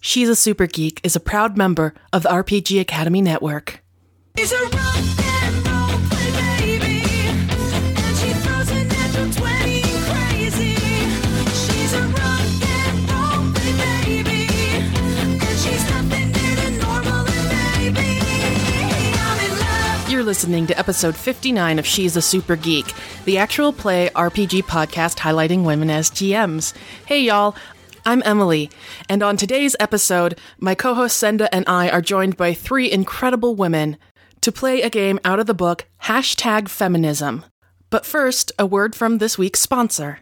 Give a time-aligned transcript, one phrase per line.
[0.00, 3.82] She's a Super Geek is a proud member of the RPG Academy Network.
[4.38, 10.74] She's a rock and roll play baby, and she throws a natural 20 crazy.
[11.52, 14.48] She's a rock and roll play baby,
[15.20, 17.98] and she's nothing new to normal and.
[17.98, 20.10] I'm in love.
[20.10, 22.86] You're listening to episode 59 of She's a Super Geek,
[23.26, 26.72] the actual play RPG podcast highlighting women as GMs.
[27.04, 27.54] Hey, y'all.
[28.06, 28.70] I'm Emily,
[29.10, 33.54] and on today's episode, my co host Senda and I are joined by three incredible
[33.54, 33.98] women
[34.40, 37.44] to play a game out of the book Hashtag Feminism.
[37.90, 40.20] But first, a word from this week's sponsor.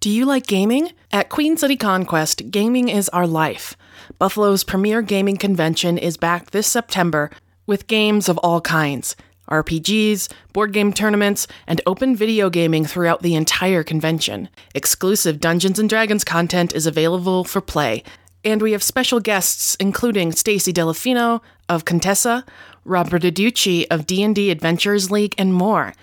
[0.00, 0.90] Do you like gaming?
[1.12, 3.76] At Queen City Conquest, gaming is our life.
[4.18, 7.30] Buffalo's premier gaming convention is back this September
[7.64, 9.14] with games of all kinds
[9.50, 14.48] RPGs, board game tournaments, and open video gaming throughout the entire convention.
[14.74, 18.02] Exclusive Dungeons and Dragons content is available for play,
[18.44, 22.44] and we have special guests including Stacy Dellorfano of Contessa,
[22.84, 25.94] Robert Adducci of D&D Adventures League, and more.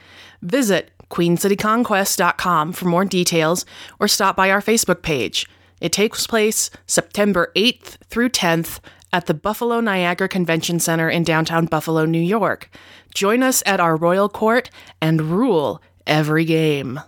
[0.42, 3.66] Visit queencityconquest.com for more details
[4.00, 5.48] or stop by our Facebook page.
[5.82, 8.80] It takes place September 8th through 10th
[9.14, 12.70] at the Buffalo Niagara Convention Center in downtown Buffalo, New York.
[13.14, 14.70] Join us at our royal court
[15.02, 17.00] and rule every game.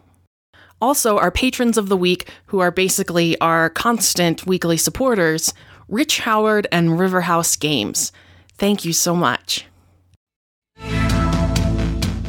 [0.81, 5.53] Also, our patrons of the week, who are basically our constant weekly supporters,
[5.87, 8.11] Rich Howard and Riverhouse Games.
[8.57, 9.65] Thank you so much.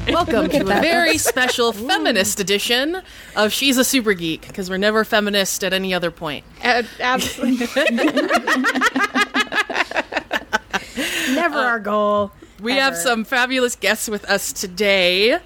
[0.07, 3.03] Welcome to a very special feminist edition
[3.35, 6.45] of She's a Super Geek, because we're never feminist at any other point.
[6.63, 7.67] Uh, absolutely.
[11.35, 12.33] Never our goal.
[12.61, 15.39] We have some fabulous guests with us today,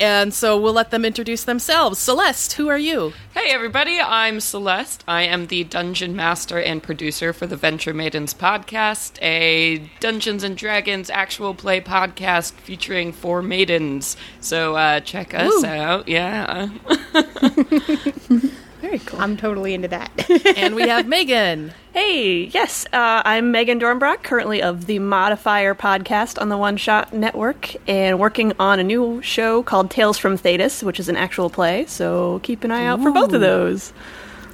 [0.00, 1.98] and so we'll let them introduce themselves.
[1.98, 3.12] Celeste, who are you?
[3.32, 5.04] Hey everybody, I'm Celeste.
[5.06, 10.56] I am the dungeon master and producer for the Venture Maidens podcast, a Dungeons and
[10.56, 14.16] Dragons actual play podcast featuring four maidens.
[14.40, 16.08] So uh, check us out.
[16.08, 16.68] Yeah.
[18.88, 19.20] Very cool.
[19.20, 20.10] I'm totally into that.
[20.56, 21.74] And we have Megan.
[21.92, 27.12] Hey, yes, uh, I'm Megan Dornbrock, currently of the Modifier podcast on the One Shot
[27.12, 31.50] Network, and working on a new show called Tales from Thetis, which is an actual
[31.50, 31.84] play.
[31.84, 33.92] So keep an eye out for both of those.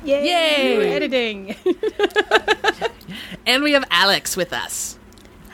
[0.05, 0.27] Yay!
[0.27, 0.93] Yay!
[0.93, 1.55] Editing.
[3.47, 4.99] And we have Alex with us.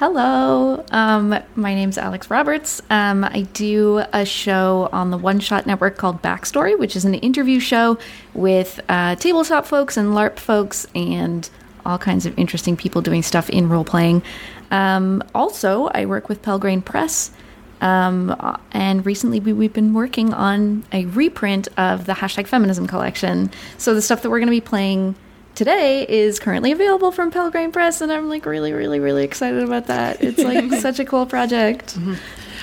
[0.00, 2.80] Hello, um, my name's Alex Roberts.
[2.88, 7.12] Um, I do a show on the One Shot Network called Backstory, which is an
[7.16, 7.98] interview show
[8.32, 11.50] with uh, tabletop folks and LARP folks and
[11.84, 14.22] all kinds of interesting people doing stuff in role playing.
[14.70, 17.30] Um, also, I work with Pelgrane Press.
[17.82, 18.34] Um,
[18.72, 23.50] and recently we, we've been working on a reprint of the hashtag feminism collection.
[23.76, 25.14] So the stuff that we're going to be playing
[25.60, 29.88] today is currently available from Pelgrane Press, and I'm like really, really, really excited about
[29.88, 30.24] that.
[30.24, 31.98] It's like such a cool project.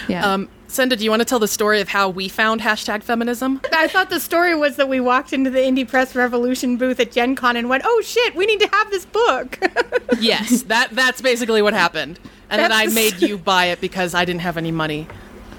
[0.08, 0.26] Yeah.
[0.26, 3.62] Um, Senda, do you want to tell the story of how we found hashtag feminism?
[3.72, 7.12] I thought the story was that we walked into the Indie Press Revolution booth at
[7.12, 9.60] Gen Con and went, oh shit, we need to have this book.
[10.20, 12.20] yes, that that's basically what happened.
[12.50, 15.08] And then I made you buy it because I didn't have any money.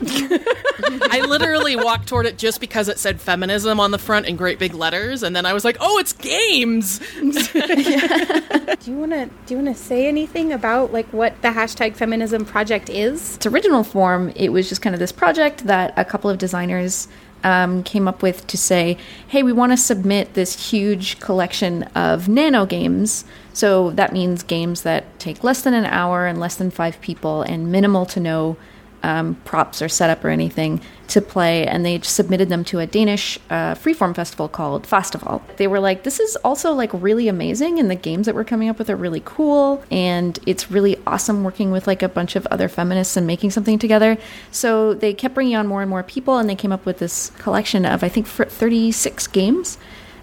[1.11, 4.59] I literally walked toward it just because it said feminism on the front in great
[4.59, 9.55] big letters, and then I was like, "Oh, it's games!" do you want to do
[9.55, 13.37] you want to say anything about like what the hashtag feminism project is?
[13.37, 17.09] its original form, it was just kind of this project that a couple of designers
[17.45, 18.99] um, came up with to say,
[19.29, 23.25] hey, we want to submit this huge collection of nano games.
[23.53, 27.43] So that means games that take less than an hour and less than five people
[27.43, 28.57] and minimal to no
[29.03, 33.39] um, props or setup or anything to play, and they submitted them to a Danish
[33.49, 35.41] uh, freeform festival called Fastaval.
[35.57, 38.69] They were like, "This is also like really amazing, and the games that we're coming
[38.69, 42.47] up with are really cool, and it's really awesome working with like a bunch of
[42.49, 44.19] other feminists and making something together."
[44.51, 47.31] So they kept bringing on more and more people, and they came up with this
[47.39, 49.79] collection of I think fr- 36 games.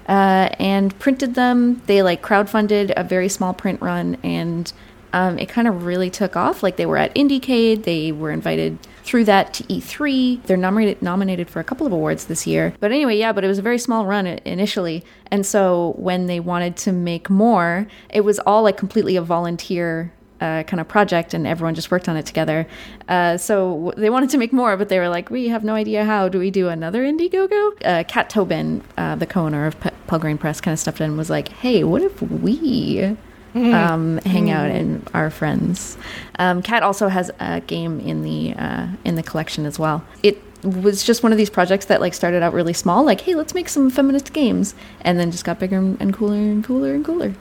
[0.07, 1.81] Uh, and printed them.
[1.87, 4.71] They like crowdfunded a very small print run, and
[5.15, 6.61] um, it kind of really took off.
[6.61, 10.43] Like they were at Indiecade, they were invited through that to E3.
[10.43, 12.73] They're nominated nominated for a couple of awards this year.
[12.81, 16.41] But anyway, yeah, but it was a very small run initially, and so when they
[16.41, 20.11] wanted to make more, it was all like completely a volunteer.
[20.41, 22.67] Uh, kind of project, and everyone just worked on it together.
[23.07, 26.03] Uh, so they wanted to make more, but they were like, "We have no idea
[26.03, 26.27] how.
[26.27, 30.59] Do we do another Indiegogo?" Uh, Kat Tobin, uh, the co-owner of Pe- Pelgrane Press,
[30.59, 33.15] kind of stepped in and was like, "Hey, what if we
[33.55, 35.97] um, hang out and are friends.
[36.39, 40.03] Um, Kat also has a game in the uh, in the collection as well.
[40.23, 43.35] It was just one of these projects that like started out really small, like hey,
[43.35, 47.05] let's make some feminist games, and then just got bigger and cooler and cooler and
[47.05, 47.33] cooler.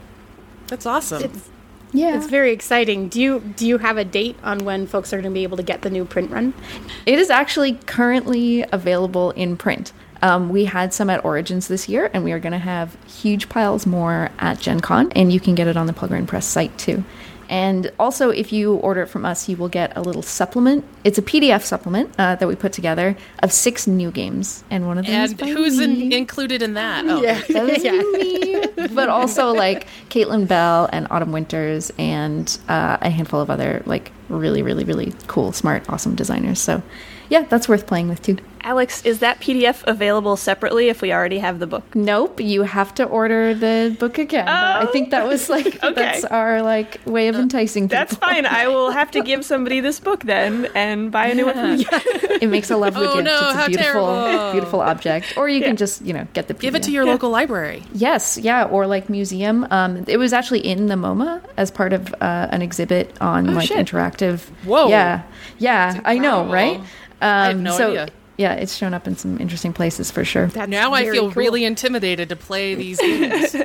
[0.69, 1.23] That's awesome.
[1.23, 1.49] It's
[1.93, 2.17] Yeah.
[2.17, 3.09] It's very exciting.
[3.09, 5.57] Do you do you have a date on when folks are going to be able
[5.57, 6.55] to get the new print run?
[7.07, 9.93] It is actually currently available in print.
[10.25, 13.51] Um, we had some at Origins this year, and we are going to have huge
[13.51, 16.77] piles more at Gen Con, and you can get it on the Pelgrane Press site
[16.79, 17.05] too.
[17.51, 20.83] And also, if you order it from us, you will get a little supplement.
[21.05, 24.97] It's a PDF supplement uh, that we put together of six new games, and one
[24.97, 27.05] of them is And by who's in, included in that?
[27.07, 27.43] Oh, Yeah.
[27.51, 27.85] That was
[28.89, 28.95] me.
[28.95, 34.11] But also like Caitlin Bell and Autumn Winters and uh, a handful of other like
[34.31, 36.61] really, really, really cool, smart, awesome designers.
[36.61, 36.83] So
[37.29, 38.39] yeah, that's worth playing with too.
[38.65, 41.85] Alex, is that PDF available separately if we already have the book?
[41.95, 44.49] Nope, you have to order the book again.
[44.49, 44.53] Oh.
[44.53, 45.93] I think that was like okay.
[45.95, 47.99] that's our like way of enticing people.
[47.99, 48.47] That's fine.
[48.47, 51.55] I will have to give somebody this book then and buy a new one.
[51.85, 52.01] from.
[52.41, 53.27] It makes a lovely Oh, gift.
[53.27, 54.53] no, it's a how beautiful, terrible.
[54.53, 55.35] beautiful object.
[55.37, 57.83] Or you can just you know get the Give it to your local library.
[57.93, 59.67] Yes, yeah, or like museum.
[59.71, 63.69] Um, it was actually in the MoMA as part of uh, an exhibit on like
[63.69, 63.77] shit.
[63.87, 64.41] interactive.
[64.65, 64.89] Whoa.
[64.89, 65.23] Yeah,
[65.59, 66.79] yeah, I know, right?
[66.79, 66.87] Um,
[67.21, 68.09] I had no so, idea.
[68.37, 70.49] Yeah, it's shown up in some interesting places for sure.
[70.49, 71.31] That's Now I feel cool.
[71.33, 73.55] really intimidated to play these games.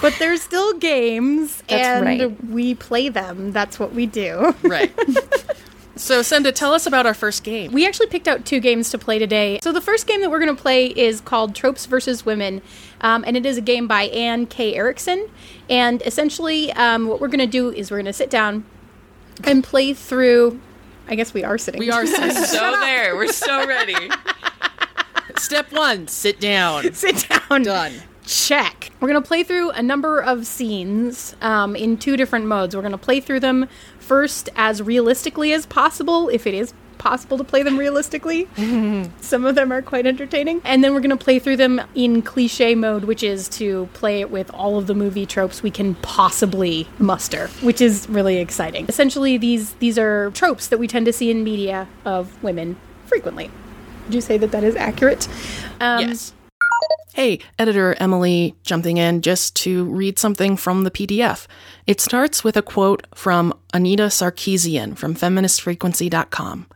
[0.00, 2.44] But they're still games, That's and right.
[2.50, 3.52] we play them.
[3.52, 4.54] That's what we do.
[4.62, 4.92] right.
[5.96, 7.70] So, Senda, tell us about our first game.
[7.70, 9.60] We actually picked out two games to play today.
[9.62, 12.62] So the first game that we're going to play is called Tropes versus Women,
[13.00, 14.74] um, and it is a game by Ann K.
[14.74, 15.30] Eriksen.
[15.70, 18.64] And essentially, um, what we're going to do is we're going to sit down
[19.44, 20.60] and play through.
[21.08, 21.78] I guess we are sitting.
[21.78, 22.30] We are sitting.
[22.44, 23.96] So there, we're so ready.
[25.36, 26.92] step one: sit down.
[26.94, 27.62] sit down.
[27.62, 27.92] Done.
[28.26, 28.90] Check.
[29.00, 32.74] We're going to play through a number of scenes um, in two different modes.
[32.74, 33.68] We're going to play through them
[33.98, 36.72] first as realistically as possible, if it is
[37.04, 38.48] possible to play them realistically.
[39.20, 40.62] Some of them are quite entertaining.
[40.64, 44.22] And then we're going to play through them in cliche mode, which is to play
[44.22, 48.86] it with all of the movie tropes we can possibly muster, which is really exciting.
[48.88, 53.50] Essentially, these these are tropes that we tend to see in media of women frequently.
[54.06, 55.28] Would you say that that is accurate?
[55.80, 56.32] Um, yes.
[57.12, 61.46] Hey, editor Emily, jumping in just to read something from the PDF.
[61.86, 66.66] It starts with a quote from Anita Sarkeesian from feministfrequency.com.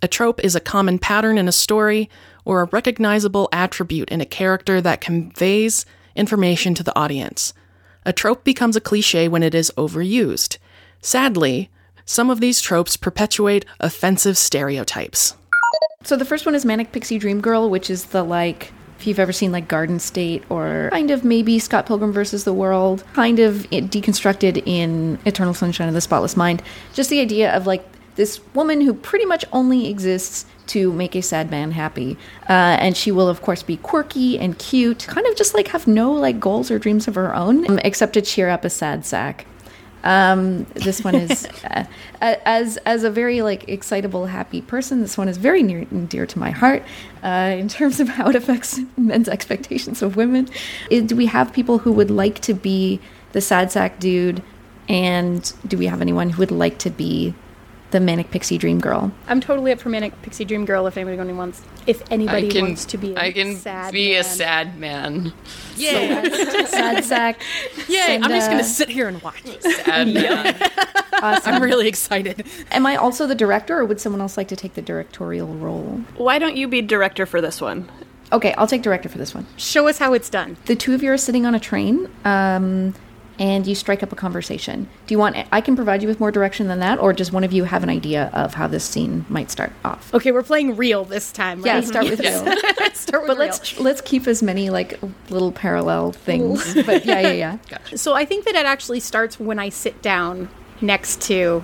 [0.00, 2.08] A trope is a common pattern in a story
[2.44, 5.84] or a recognizable attribute in a character that conveys
[6.14, 7.52] information to the audience.
[8.06, 10.58] A trope becomes a cliche when it is overused.
[11.00, 11.68] Sadly,
[12.04, 15.34] some of these tropes perpetuate offensive stereotypes.
[16.04, 19.18] So the first one is Manic Pixie Dream Girl, which is the like if you've
[19.18, 23.38] ever seen like Garden State or kind of maybe Scott Pilgrim versus the World, kind
[23.38, 26.62] of deconstructed in Eternal Sunshine of the Spotless Mind.
[26.94, 27.84] Just the idea of like
[28.18, 32.18] this woman who pretty much only exists to make a sad man happy,
[32.50, 35.86] uh, and she will of course be quirky and cute, kind of just like have
[35.86, 39.06] no like goals or dreams of her own, um, except to cheer up a sad
[39.06, 39.46] sack.
[40.02, 41.84] Um, this one is uh,
[42.20, 45.00] as as a very like excitable, happy person.
[45.00, 46.82] This one is very near and dear to my heart
[47.22, 50.48] uh, in terms of how it affects men's expectations of women.
[50.90, 52.98] Is- do we have people who would like to be
[53.30, 54.42] the sad sack dude,
[54.88, 57.34] and do we have anyone who would like to be
[57.90, 59.12] the manic pixie dream girl?
[59.26, 61.62] I'm totally up for Manic Pixie Dream Girl if anybody wants.
[61.86, 64.20] If anybody can, wants to be, a I can sad be man.
[64.20, 65.32] a sad man.
[65.76, 66.64] Yeah.
[66.66, 67.40] sad sack.
[67.88, 68.16] Yay.
[68.16, 69.42] I'm just Send, going uh, to sit here and watch.
[69.60, 70.70] Sad man.
[71.22, 71.54] Awesome.
[71.54, 72.46] I'm really excited.
[72.70, 76.02] Am I also the director, or would someone else like to take the directorial role?
[76.16, 77.88] Why don't you be director for this one?
[78.30, 79.46] Okay, I'll take director for this one.
[79.56, 80.56] Show us how it's done.
[80.66, 82.94] the two of you are sitting on a train um,
[83.38, 86.30] and you strike up a conversation do you want i can provide you with more
[86.32, 89.24] direction than that or does one of you have an idea of how this scene
[89.28, 91.64] might start off Okay, we're playing real this time.
[91.64, 91.84] yeah right?
[91.84, 92.44] start with real
[92.94, 93.36] start with but real.
[93.38, 94.98] let's let's keep as many like
[95.30, 99.58] little parallel things but yeah yeah yeah So I think that it actually starts when
[99.58, 100.48] I sit down
[100.80, 101.62] next to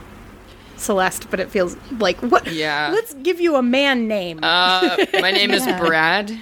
[0.77, 2.53] Celeste, but it feels like what?
[2.53, 2.91] Yeah.
[2.93, 4.41] Let's give you a man name.
[4.43, 6.37] Uh, my name is Brad.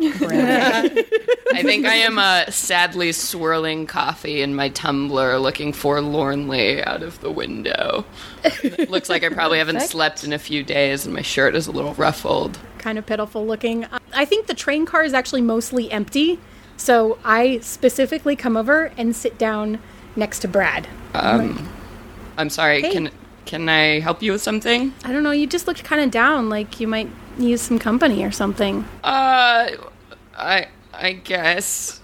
[0.00, 7.20] I think I am uh, sadly swirling coffee in my tumbler, looking forlornly out of
[7.20, 8.04] the window.
[8.44, 9.92] It looks like I probably haven't Perfect.
[9.92, 12.58] slept in a few days, and my shirt is a little ruffled.
[12.78, 13.86] kind of pitiful looking.
[14.14, 16.38] I think the train car is actually mostly empty.
[16.76, 19.78] So I specifically come over and sit down
[20.14, 20.86] next to Brad.
[21.14, 21.68] Um,
[22.36, 22.82] I'm sorry.
[22.82, 22.92] Hey.
[22.92, 23.10] Can
[23.46, 24.92] can I help you with something?
[25.04, 28.24] I don't know, you just looked kind of down, like you might use some company
[28.24, 28.84] or something.
[29.04, 29.68] Uh,
[30.36, 32.00] I I guess.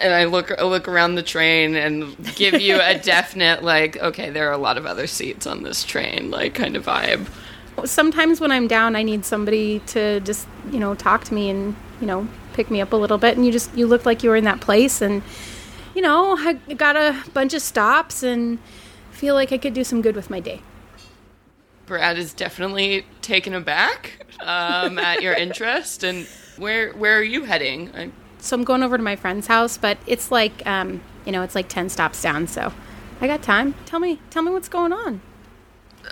[0.00, 4.30] And I look I look around the train and give you a definite like, okay,
[4.30, 7.26] there are a lot of other seats on this train, like kind of vibe.
[7.84, 11.74] Sometimes when I'm down, I need somebody to just, you know, talk to me and,
[12.00, 13.36] you know, pick me up a little bit.
[13.36, 15.22] And you just, you look like you were in that place and
[15.94, 18.58] you know, I got a bunch of stops and
[19.10, 20.62] feel like I could do some good with my day.
[21.90, 26.04] Brad is definitely taken aback um, at your interest.
[26.04, 26.24] And
[26.56, 27.90] where where are you heading?
[27.96, 31.42] I, So I'm going over to my friend's house, but it's like, um, you know,
[31.42, 32.72] it's like 10 stops down, so
[33.20, 33.74] I got time.
[33.86, 35.20] Tell me, tell me what's going on.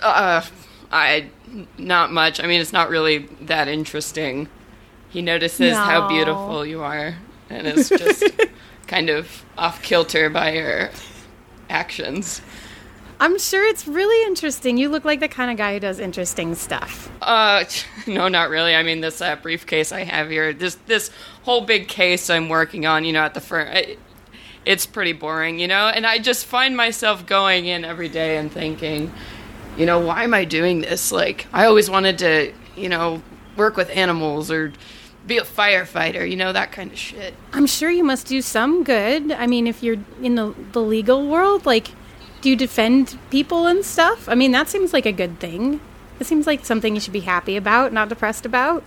[0.03, 0.45] uh,
[0.91, 1.29] I
[1.77, 2.43] not much.
[2.43, 4.49] I mean, it's not really that interesting.
[5.07, 7.15] He notices how beautiful you are,
[7.49, 8.25] and is just
[8.87, 10.89] kind of off kilter by your
[11.69, 12.41] actions.
[13.21, 14.77] I'm sure it's really interesting.
[14.77, 17.11] You look like the kind of guy who does interesting stuff.
[17.21, 17.65] Uh,
[18.07, 18.75] no, not really.
[18.75, 21.11] I mean, this uh, briefcase I have here, this this
[21.43, 23.97] whole big case I'm working on, you know, at the firm, I,
[24.65, 25.87] it's pretty boring, you know.
[25.87, 29.11] And I just find myself going in every day and thinking,
[29.77, 31.11] you know, why am I doing this?
[31.11, 33.21] Like, I always wanted to, you know,
[33.57, 34.71] work with animals or
[35.27, 37.33] be a firefighter, you know, that kind of shit.
[37.53, 39.31] I'm sure you must do some good.
[39.31, 41.89] I mean, if you're in the, the legal world, like,
[42.41, 44.29] do you defend people and stuff?
[44.29, 45.81] I mean, that seems like a good thing.
[46.19, 48.83] It seems like something you should be happy about, not depressed about.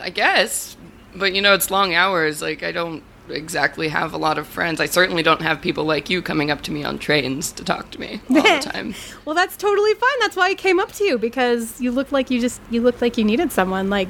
[0.00, 0.76] I guess.
[1.14, 2.42] But you know, it's long hours.
[2.42, 4.80] Like I don't exactly have a lot of friends.
[4.80, 7.90] I certainly don't have people like you coming up to me on trains to talk
[7.92, 8.94] to me all the time.
[9.24, 10.18] Well, that's totally fine.
[10.20, 13.00] That's why I came up to you because you looked like you just you looked
[13.00, 13.88] like you needed someone.
[13.90, 14.08] Like,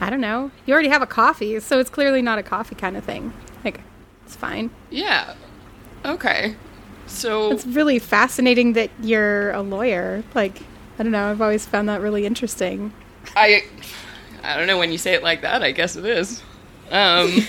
[0.00, 0.50] I don't know.
[0.66, 3.32] You already have a coffee, so it's clearly not a coffee kind of thing.
[3.64, 3.80] Like,
[4.26, 4.70] it's fine.
[4.90, 5.34] Yeah.
[6.04, 6.56] Okay.
[7.12, 10.24] So It's really fascinating that you're a lawyer.
[10.34, 10.62] Like,
[10.98, 11.30] I don't know.
[11.30, 12.92] I've always found that really interesting.
[13.36, 13.62] I
[14.42, 16.42] I don't know when you say it like that, I guess it is.
[16.90, 17.30] Um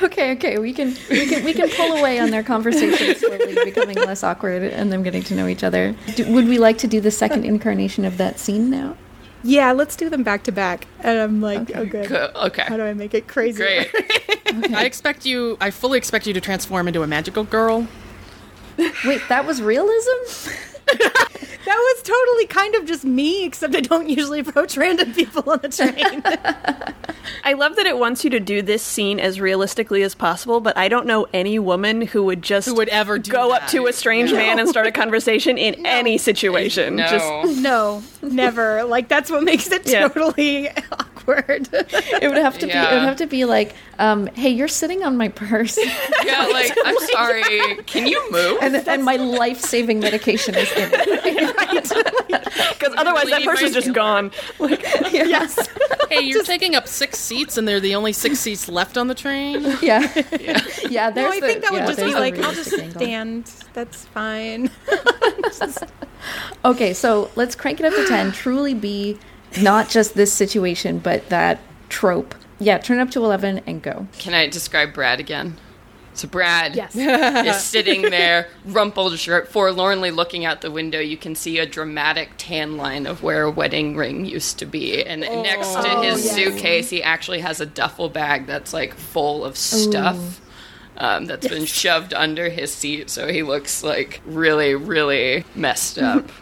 [0.00, 3.96] Okay, okay, we can we can we can pull away on their conversation slowly becoming
[3.96, 5.94] less awkward and them getting to know each other.
[6.14, 8.96] Do, would we like to do the second incarnation of that scene now?
[9.42, 10.86] Yeah, let's do them back to back.
[11.00, 12.06] And I'm like, oh, good.
[12.08, 12.64] co- okay.
[12.66, 13.58] How do I make it crazy?
[13.58, 13.90] Great.
[14.74, 15.56] I expect you.
[15.60, 17.86] I fully expect you to transform into a magical girl.
[19.04, 20.50] Wait, that was realism?
[21.98, 25.58] That was totally kind of just me, except I don't usually approach random people on
[25.62, 26.22] the train.
[27.44, 30.76] I love that it wants you to do this scene as realistically as possible, but
[30.76, 33.86] I don't know any woman who would just Who would ever do go up to
[33.86, 36.96] a strange man and start a conversation in any situation.
[36.96, 37.08] No.
[37.08, 38.84] Just no, never.
[38.84, 40.08] Like that's what makes it Yeah.
[40.08, 40.70] totally
[41.28, 41.68] awkward.
[42.20, 45.04] It would have to be it would have to be like, um, hey, you're sitting
[45.04, 45.76] on my purse
[46.24, 47.76] yeah, like I'm sorry.
[47.86, 48.58] Can you move?
[48.60, 51.82] and, and my life saving medication is in it.
[52.78, 53.94] because otherwise that need person's my just healer.
[53.94, 54.30] gone.
[54.58, 54.82] Like,
[55.12, 55.68] yes.
[56.10, 59.14] Hey, you're taking up six seats, and they're the only six seats left on the
[59.14, 59.62] train.
[59.82, 60.00] Yeah.
[60.90, 63.00] Yeah, No, there's I the- think that would just be like, I'll just angle.
[63.00, 63.52] stand.
[63.74, 64.70] That's fine.
[66.64, 68.32] Okay, so let's crank it up to 10.
[68.32, 69.16] Truly be
[69.60, 72.34] not just this situation, but that trope.
[72.60, 74.06] Yeah, turn up to 11 and go.
[74.18, 75.56] Can I describe Brad again?
[76.14, 76.96] So Brad Yes.
[76.96, 80.98] is sitting there, rumpled shirt, forlornly looking out the window.
[80.98, 85.04] You can see a dramatic tan line of where a wedding ring used to be.
[85.04, 86.34] And next to Oh, his yes.
[86.34, 90.40] suitcase, he actually has a duffel bag that's like full of stuff.
[90.96, 96.28] Um, that's been shoved under his seat, so he looks like really, really messed up.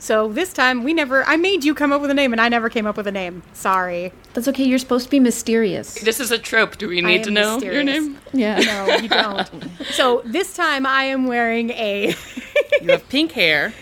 [0.00, 1.24] So this time we never.
[1.24, 3.12] I made you come up with a name, and I never came up with a
[3.12, 3.42] name.
[3.52, 4.12] Sorry.
[4.32, 5.94] That's okay, you're supposed to be mysterious.
[5.94, 6.78] this is a trope.
[6.78, 8.18] Do we need to know your name?
[8.32, 8.58] Yeah.
[8.60, 9.48] No, you don't.
[9.90, 12.14] so this time I am wearing a.
[12.80, 13.74] You have pink hair.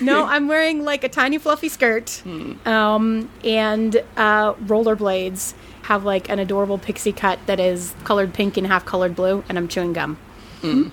[0.00, 2.22] no, I'm wearing like a tiny fluffy skirt,
[2.66, 5.54] um, and uh, rollerblades.
[5.82, 9.56] Have like an adorable pixie cut that is colored pink and half colored blue, and
[9.58, 10.18] I'm chewing gum.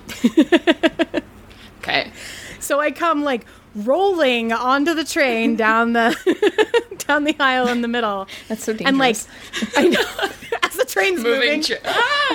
[1.78, 2.10] Okay.
[2.60, 6.14] So I come like rolling onto the train down the
[7.06, 8.88] down the aisle in the middle, That's so dangerous.
[8.88, 9.16] and like
[9.76, 10.30] I know
[10.62, 11.60] as the train's Moving.
[11.60, 11.62] moving.
[11.62, 11.78] Tra-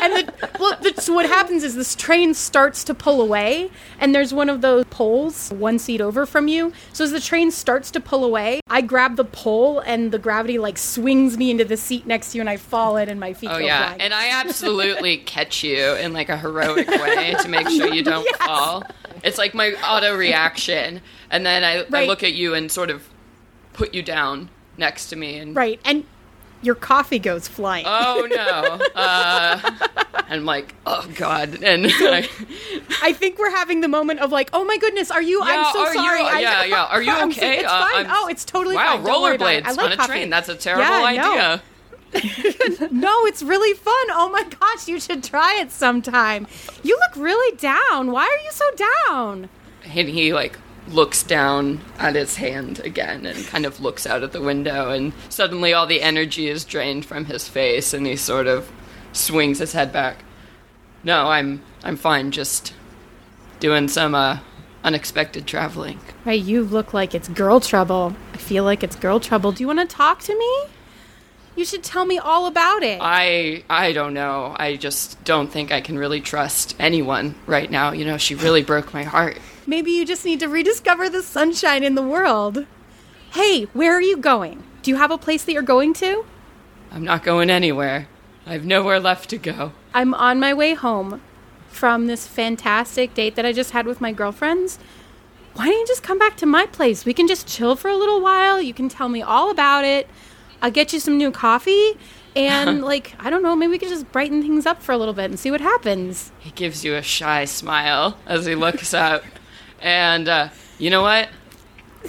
[0.01, 4.13] and the, well, the, so what happens is this train starts to pull away, and
[4.13, 6.71] there's one of those poles one seat over from you.
[6.93, 10.59] So as the train starts to pull away, I grab the pole, and the gravity
[10.59, 13.33] like swings me into the seat next to you, and I fall in, and my
[13.33, 14.01] feet Oh go yeah, flying.
[14.01, 18.27] and I absolutely catch you in like a heroic way to make sure you don't
[18.37, 18.83] fall.
[19.23, 23.07] It's like my auto reaction, and then I, I look at you and sort of
[23.73, 26.05] put you down next to me, and right, and
[26.61, 27.85] your coffee goes flying.
[27.87, 29.59] oh no, uh,
[30.29, 32.27] I'm like, oh god, and I,
[33.01, 35.41] I think we're having the moment of like, oh my goodness, are you?
[35.41, 36.21] I'm so are you- sorry.
[36.21, 36.83] I- yeah, yeah.
[36.89, 37.59] Are you I'm- okay?
[37.59, 38.05] It's Uh, fine.
[38.05, 39.03] I'm- oh, it's totally wow, fine.
[39.05, 39.65] Don't worry about it.
[39.65, 40.07] I rollerblades like on a coffee.
[40.11, 40.29] train.
[40.29, 41.21] That's a terrible Yeah, idea.
[41.23, 41.59] No,
[42.13, 44.05] it's really fun.
[44.11, 46.47] Oh my gosh, you should try it sometime.
[46.83, 48.11] You look really down.
[48.11, 48.65] Why are you so
[49.07, 49.49] down?
[49.83, 50.57] And he like
[50.89, 55.13] looks down at his hand again and kind of looks out at the window and
[55.29, 58.71] suddenly all the energy is drained from his face and he sort of
[59.13, 60.23] swings his head back.
[61.03, 62.31] no, I'm I'm fine.
[62.31, 62.73] Just
[63.59, 64.39] doing some uh,
[64.83, 65.99] unexpected traveling.
[66.23, 68.15] Hey, you look like it's girl trouble.
[68.33, 69.51] I feel like it's girl trouble.
[69.51, 70.63] Do you want to talk to me?
[71.59, 72.99] You should tell me all about it.
[73.01, 74.55] I I don't know.
[74.57, 77.91] I just don't think I can really trust anyone right now.
[77.91, 79.37] You know, she really broke my heart.
[79.67, 82.65] Maybe you just need to rediscover the sunshine in the world.
[83.31, 84.63] Hey, where are you going?
[84.83, 86.23] Do you have a place that you're going to?
[86.93, 88.07] I'm not going anywhere.
[88.45, 89.73] I have nowhere left to go.
[89.93, 91.19] I'm on my way home
[91.67, 94.79] from this fantastic date that I just had with my girlfriends.
[95.55, 97.03] Why don't you just come back to my place?
[97.03, 98.61] We can just chill for a little while.
[98.61, 100.07] You can tell me all about it.
[100.61, 101.97] I'll get you some new coffee.
[102.35, 105.13] And, like, I don't know, maybe we could just brighten things up for a little
[105.13, 106.31] bit and see what happens.
[106.39, 109.23] He gives you a shy smile as he looks up.
[109.81, 111.29] And uh, you know what?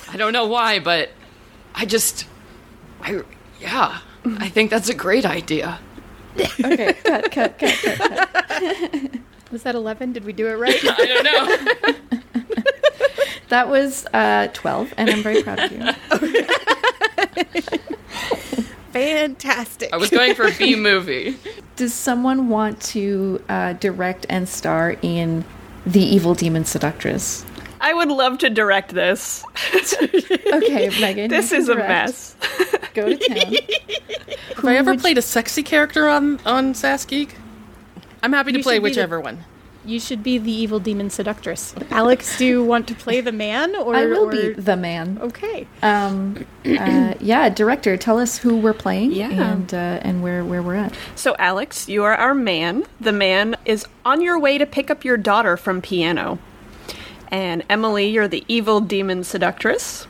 [0.09, 1.11] I don't know why, but
[1.75, 2.27] I just
[3.01, 3.23] I
[3.61, 5.79] yeah, I think that's a great idea.
[6.65, 8.33] Okay, cut, cut, cut, cut.
[8.33, 9.13] cut.
[9.51, 10.13] Was that 11?
[10.13, 10.79] Did we do it right?
[10.85, 12.21] I don't know.
[13.49, 15.79] That was uh, 12, and I'm very proud of you.
[18.93, 19.93] Fantastic.
[19.93, 21.37] I was going for B movie.
[21.77, 25.45] Does someone want to uh, direct and star in
[25.87, 27.45] The Evil Demon Seductress?
[27.81, 29.45] I would love to direct this.
[30.53, 31.31] Okay, Megan.
[31.31, 32.35] This you is a mess.
[32.95, 33.55] Go to town.
[34.57, 37.37] Have I ever played a sexy character on on Sass Geek?
[38.23, 39.45] I'm happy to You play should be the- whichever one.
[39.91, 41.75] You should be the evil demon seductress.
[41.91, 43.75] Alex, do you want to play the man?
[43.75, 45.19] Or, I will or- be the man.
[45.21, 45.67] Okay.
[45.83, 49.31] Um, uh, yeah, director, tell us who we're playing Yeah.
[49.31, 50.95] and uh, and where where we're at.
[51.17, 52.85] So, Alex, you are our man.
[53.01, 56.39] The man is on your way to pick up your daughter from piano.
[57.33, 60.07] And Emily, you're the evil demon seductress.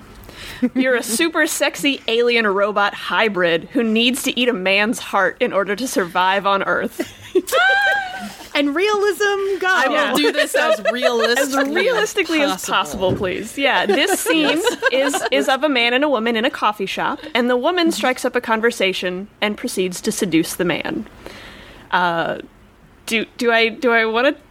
[0.74, 5.54] You're a super sexy alien robot hybrid who needs to eat a man's heart in
[5.54, 7.16] order to survive on Earth.
[8.54, 9.68] And realism, go.
[9.68, 13.56] I We'll do this as realistic As realistically as possible, please.
[13.56, 14.60] Yeah, this scene
[14.92, 17.92] is is of a man and a woman in a coffee shop, and the woman
[17.92, 21.06] strikes up a conversation and proceeds to seduce the man.
[21.90, 22.38] Uh,
[23.06, 24.42] do do I do I want to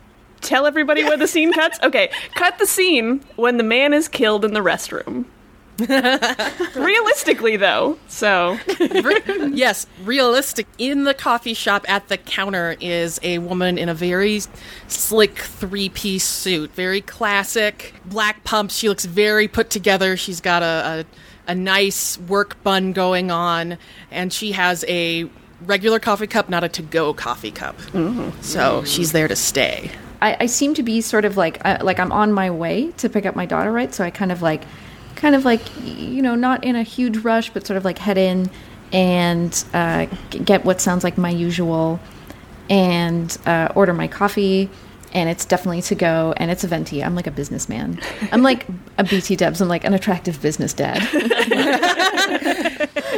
[0.48, 1.80] tell everybody where the scene cuts?
[1.84, 5.26] Okay, cut the scene when the man is killed in the restroom.
[6.76, 8.58] Realistically, though, so
[9.52, 10.68] yes, realistic.
[10.78, 14.42] In the coffee shop at the counter is a woman in a very
[14.88, 18.76] slick three piece suit, very classic black pumps.
[18.76, 20.18] She looks very put together.
[20.18, 21.06] She's got a,
[21.48, 23.78] a, a nice work bun going on,
[24.12, 25.30] and she has a
[25.62, 27.76] regular coffee cup, not a to go coffee cup.
[28.42, 29.92] So she's there to stay.
[30.22, 33.10] I, I seem to be sort of like uh, like I'm on my way to
[33.10, 33.94] pick up my daughter, right?
[33.94, 34.64] So I kind of like,
[35.20, 38.18] kind of like, you know, not in a huge rush, but sort of like head
[38.18, 38.50] in
[38.92, 42.00] and uh, get what sounds like my usual,
[42.70, 44.70] and uh, order my coffee.
[45.12, 47.04] And it's definitely to go, and it's a venti.
[47.04, 48.00] I'm like a businessman.
[48.32, 48.68] I'm like
[49.00, 49.60] a BT Debs.
[49.60, 51.02] I'm like an attractive business dad.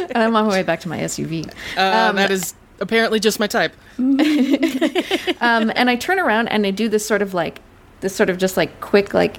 [0.09, 1.51] and I'm on my way back to my SUV.
[1.75, 3.73] Uh, that is apparently just my type.
[3.97, 7.59] um, and I turn around and I do this sort of like
[7.99, 9.35] this sort of just like quick like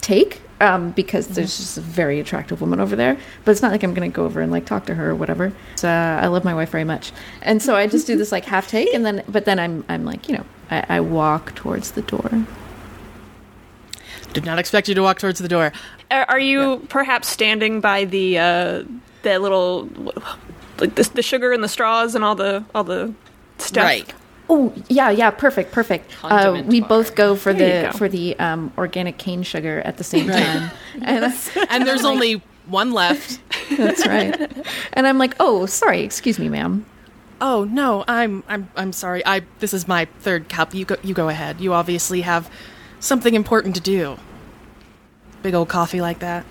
[0.00, 3.16] take um, because there's just a very attractive woman over there.
[3.44, 5.52] But it's not like I'm gonna go over and like talk to her or whatever.
[5.76, 8.44] So, uh, I love my wife very much, and so I just do this like
[8.44, 11.92] half take, and then but then I'm I'm like you know I, I walk towards
[11.92, 12.46] the door.
[14.32, 15.72] Did not expect you to walk towards the door.
[16.10, 18.84] Are, are you perhaps standing by the uh,
[19.22, 19.88] the little
[20.78, 23.14] like the, the sugar and the straws and all the all the
[23.58, 23.84] stuff?
[23.84, 24.14] Right.
[24.48, 26.12] Oh yeah, yeah, perfect, perfect.
[26.22, 26.88] Uh, we bar.
[26.88, 27.98] both go for There the go.
[27.98, 30.70] for the um, organic cane sugar at the same time,
[31.02, 31.36] and I-
[31.70, 33.40] And there's only one left.
[33.76, 34.34] that's right.
[34.92, 36.86] And I'm like, oh, sorry, excuse me, ma'am.
[37.40, 39.24] Oh no, I'm I'm I'm sorry.
[39.26, 40.74] I this is my third cup.
[40.74, 41.60] You go you go ahead.
[41.60, 42.48] You obviously have
[43.00, 44.16] something important to do.
[45.42, 46.46] Big old coffee like that.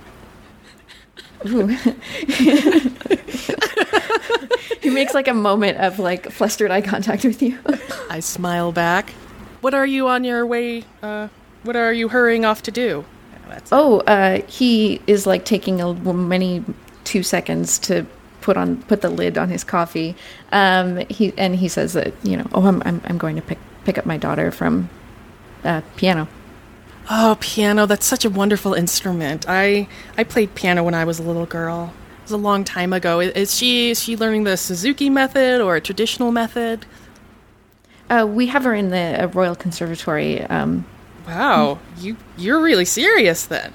[4.85, 7.57] He makes like a moment of like flustered eye contact with you.
[8.11, 9.09] I smile back.
[9.61, 10.83] What are you on your way?
[11.01, 11.29] Uh,
[11.63, 13.03] what are you hurrying off to do?
[13.47, 16.63] That's oh, uh, he is like taking a many
[17.03, 18.05] two seconds to
[18.41, 20.15] put on put the lid on his coffee.
[20.51, 23.57] Um, he and he says that you know, oh, I'm I'm, I'm going to pick
[23.85, 24.87] pick up my daughter from
[25.63, 26.27] uh, piano.
[27.09, 27.87] Oh, piano.
[27.87, 29.47] That's such a wonderful instrument.
[29.49, 31.91] I I played piano when I was a little girl.
[32.25, 33.19] Was a long time ago.
[33.19, 36.85] Is she is she learning the Suzuki method or a traditional method?
[38.09, 40.41] Uh, we have her in the uh, Royal Conservatory.
[40.43, 40.85] Um,
[41.27, 43.73] Wow, you you're really serious then.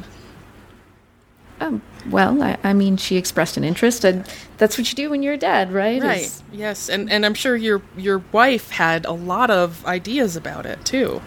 [1.60, 4.24] um, Well, I, I mean, she expressed an interest, and
[4.58, 6.00] that's what you do when you're a dad, right?
[6.02, 6.22] Right.
[6.22, 10.66] Is- Yes, and and I'm sure your your wife had a lot of ideas about
[10.66, 11.22] it too.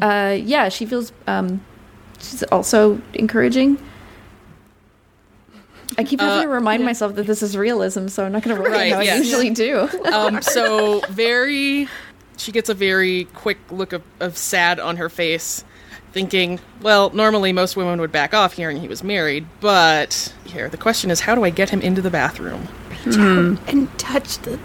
[0.00, 1.60] uh, yeah, she feels um,
[2.20, 3.78] she's also encouraging.
[5.96, 8.56] I keep having Uh, to remind myself that this is realism, so I'm not going
[8.56, 9.88] to write Right, how I usually do.
[10.12, 11.88] Um, so very,
[12.36, 15.64] she gets a very quick look of, of sad on her face,
[16.12, 20.76] thinking, well, normally most women would back off hearing he was married, but here the
[20.76, 22.68] question is, how do I get him into the bathroom?
[23.06, 24.58] and touch the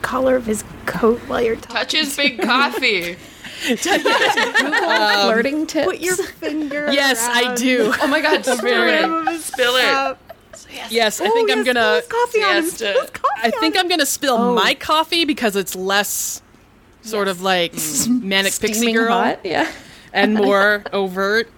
[0.00, 1.76] collar of his coat while you're talking.
[1.76, 3.16] Touch his big coffee.
[3.62, 5.86] Flirting tips.
[5.86, 6.92] Put your finger.
[6.92, 7.92] Yes, I do.
[8.00, 9.40] Oh my god, spill it.
[9.40, 9.82] Spill it.
[9.82, 10.18] cup.
[10.90, 12.00] Yes, I Oh, think I'm gonna.
[12.00, 12.64] spill his coffee on him.
[12.64, 13.80] Yes, Spill uh, coffee I on think him.
[13.80, 14.54] I'm gonna spill Oh.
[14.54, 16.42] my coffee because it's less
[17.02, 17.74] sort of like
[18.08, 19.70] manic pixie girl hot, yeah.
[20.12, 21.48] and more overt.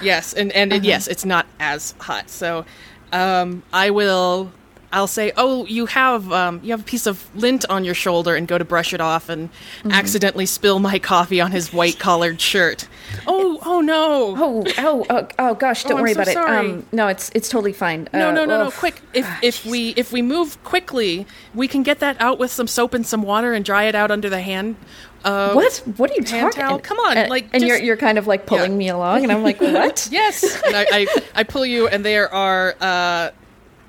[0.00, 2.30] Yes, and and it, yes, it's not as hot.
[2.30, 2.64] So,
[3.12, 4.52] um, I will.
[4.92, 8.34] I'll say, oh, you have um, you have a piece of lint on your shoulder,
[8.36, 9.48] and go to brush it off, and
[9.90, 12.86] accidentally spill my coffee on his white collared shirt.
[13.26, 14.34] Oh, oh no!
[14.38, 15.84] Oh, oh, oh, oh gosh!
[15.84, 16.56] Don't I'm worry so about sorry.
[16.56, 16.70] it.
[16.72, 18.08] Um, no, it's it's totally fine.
[18.12, 18.66] No, Uh, no, no, no!
[18.66, 19.00] oh, Quick!
[19.14, 22.94] If if we if we move quickly, we can get that out with some soap
[22.94, 24.76] and some water and dry it out under the hand.
[25.24, 25.82] Uh, What?
[25.96, 26.50] What are you talking?
[26.50, 26.80] towel?
[26.80, 28.76] Come on, and, like, and you're you're kind of like pulling Yeah.
[28.78, 30.08] me along, and I'm like, what?
[30.10, 33.30] Yes, and I, I I pull you, and there are uh,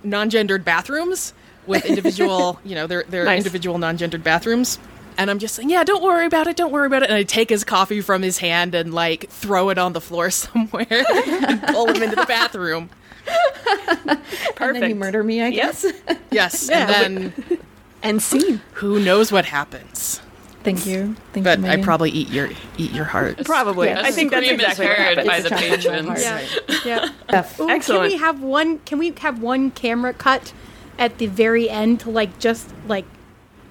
[0.04, 1.34] non-gendered bathrooms
[1.68, 3.38] with individual, you know, they're they're Nice.
[3.40, 4.80] individual non-gendered bathrooms.
[5.18, 7.10] And I'm just saying, yeah, don't worry about it, don't worry about it.
[7.10, 10.30] And I take his coffee from his hand and like throw it on the floor
[10.32, 12.90] somewhere and pull him into the bathroom.
[13.26, 14.60] Perfect.
[14.60, 15.86] And then you murder me, I guess.
[16.32, 17.60] Yes, Yeah, and then
[18.02, 18.62] And scene.
[18.74, 20.20] who knows what happens?
[20.64, 21.16] Thank you.
[21.34, 21.68] Thank But you.
[21.68, 23.38] I probably eat your eat your heart.
[23.46, 23.88] Probably.
[23.88, 24.06] Yes.
[24.06, 25.28] I think that's Scream is exactly what happened.
[25.28, 26.52] by It's the a challenge on my patrons.
[26.54, 26.86] heart.
[26.86, 27.10] Yeah.
[27.32, 27.50] Yeah.
[27.60, 27.84] Ooh, Excellent.
[27.86, 28.80] Can we have one?
[28.80, 30.54] Can we have one camera cut
[30.98, 33.06] at the very end to like just like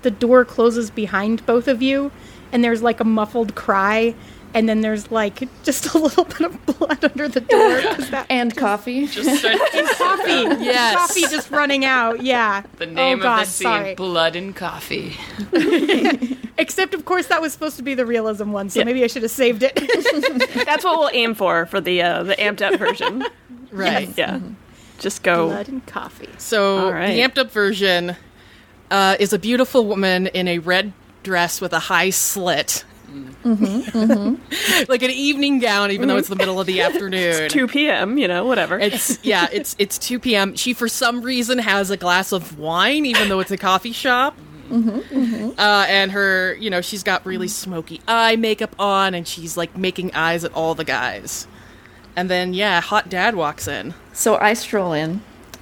[0.03, 2.11] the door closes behind both of you,
[2.53, 4.15] and there's like a muffled cry,
[4.55, 8.57] and then there's like just a little bit of blood under the door that- And
[8.57, 9.07] coffee.
[9.07, 9.59] Just start
[9.99, 10.33] coffee,
[10.65, 10.97] Yes.
[10.97, 12.23] coffee just running out.
[12.23, 12.62] Yeah.
[12.79, 13.95] the name oh, God, of the scene: Sorry.
[13.95, 15.17] Blood and Coffee.
[16.59, 18.85] Except of course that was supposed to be the realism one, so Yeah.
[18.85, 19.75] maybe I should have saved it.
[20.67, 23.25] That's what we'll aim for for the uh, the amped up version.
[23.71, 24.11] Right.
[24.17, 24.41] Yeah.
[24.99, 25.47] Just go.
[25.49, 26.29] Blood and coffee.
[26.38, 27.15] So All right.
[27.15, 28.17] the amped up version
[28.91, 32.85] uh, is a beautiful woman in a red dress with a high slit.
[34.88, 37.48] like an evening gown, even though it's the middle of the afternoon.
[37.48, 38.18] 2 p.m.
[38.18, 38.79] You know, whatever.
[38.79, 40.55] It's yeah, it's it's two p.m.
[40.57, 44.37] She for some reason has a glass of wine, even though it's a coffee shop.
[45.59, 49.77] Uh, and her, you know, she's got really smoky eye makeup on, and she's like
[49.77, 51.46] making eyes at all the guys.
[52.16, 53.94] And then yeah, hot dad walks in.
[54.12, 55.20] So I stroll in,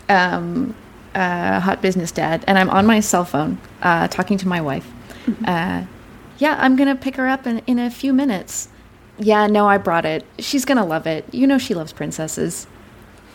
[0.08, 0.74] um,
[1.14, 4.88] uh, hot business dad, and I'm on my cell phone uh, talking to my wife.
[5.44, 5.84] Uh,
[6.40, 8.68] yeah, I'm gonna pick her up in, in a few minutes.
[9.18, 10.24] Yeah, no, I brought it.
[10.38, 11.26] She's gonna love it.
[11.32, 12.66] You know she loves princesses.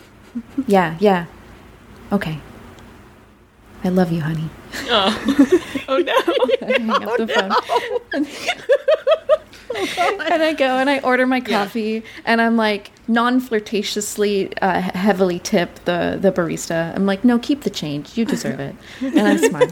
[0.66, 1.26] yeah, yeah.
[2.12, 2.40] Okay.
[3.84, 4.50] I love you, honey.
[4.88, 6.12] oh oh no.
[6.66, 7.28] I hang up the
[8.12, 8.26] phone.
[10.32, 15.84] and I go and I order my coffee, and I'm like non-flirtatiously uh, heavily tip
[15.84, 16.94] the the barista.
[16.96, 18.18] I'm like, no, keep the change.
[18.18, 19.70] You deserve it, and I smile.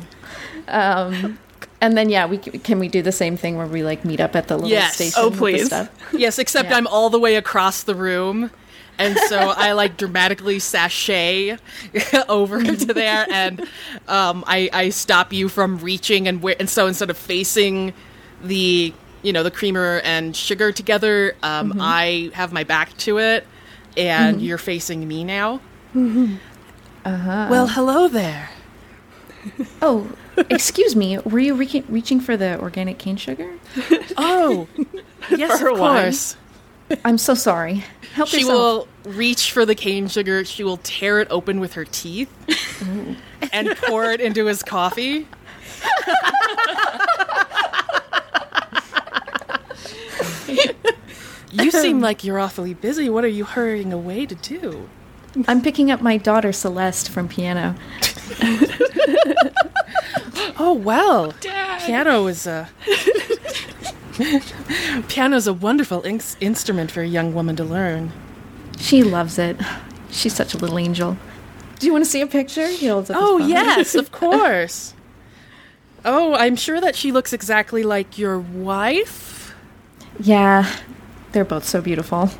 [0.68, 1.38] Um,
[1.80, 4.34] and then yeah, we can we do the same thing where we like meet up
[4.36, 4.94] at the little Yes.
[4.96, 5.14] station.
[5.18, 5.66] Oh, please.
[5.66, 5.88] stuff?
[6.12, 6.76] Yes, except Yeah.
[6.76, 8.50] I'm all the way across the room.
[8.96, 11.56] And so I like dramatically sashay
[12.28, 13.60] over to there, and
[14.06, 17.92] um, I, I stop you from reaching, and where, and so instead of facing
[18.44, 21.80] the you know the creamer and sugar together, um, Mm-hmm.
[21.82, 23.44] I have my back to it,
[23.96, 25.56] and you're facing me now.
[25.92, 26.36] Mm-hmm.
[27.04, 27.48] Uh-huh.
[27.50, 28.48] Well, hello there.
[29.82, 30.08] Oh,
[30.50, 31.18] excuse me.
[31.18, 33.50] Were you re- reaching for the organic cane sugar?
[34.16, 34.68] Oh,
[35.30, 36.02] yes, of wine.
[36.02, 36.36] course.
[37.04, 37.82] I'm so sorry.
[38.14, 38.86] Help She yourself.
[39.04, 40.44] will reach for the cane sugar.
[40.44, 42.30] She will tear it open with her teeth
[43.52, 45.26] and pour it into his coffee.
[51.52, 53.08] you seem like you're awfully busy.
[53.08, 54.88] What are you hurrying away to do?
[55.48, 57.74] I'm picking up my daughter Celeste from piano.
[60.58, 61.80] Oh well, Dad.
[61.82, 62.68] piano is a
[65.08, 68.12] piano's a wonderful ins- instrument for a young woman to learn.
[68.78, 69.56] She loves it.
[70.10, 71.16] She's such a little angel.
[71.78, 72.66] Do you want to see a picture?
[72.68, 73.48] He holds up his Oh phone.
[73.48, 74.94] yes, of course.
[76.04, 79.54] Oh, I'm sure that she looks exactly like your wife.
[80.20, 80.70] Yeah,
[81.32, 82.30] they're both so beautiful.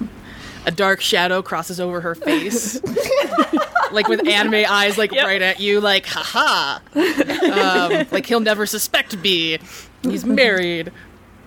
[0.67, 2.81] A dark shadow crosses over her face.
[3.93, 5.27] like with anime eyes like Yep.
[5.27, 6.81] right at you, like haha.
[6.95, 9.59] Um, like he'll never suspect me.
[10.03, 10.93] He's married.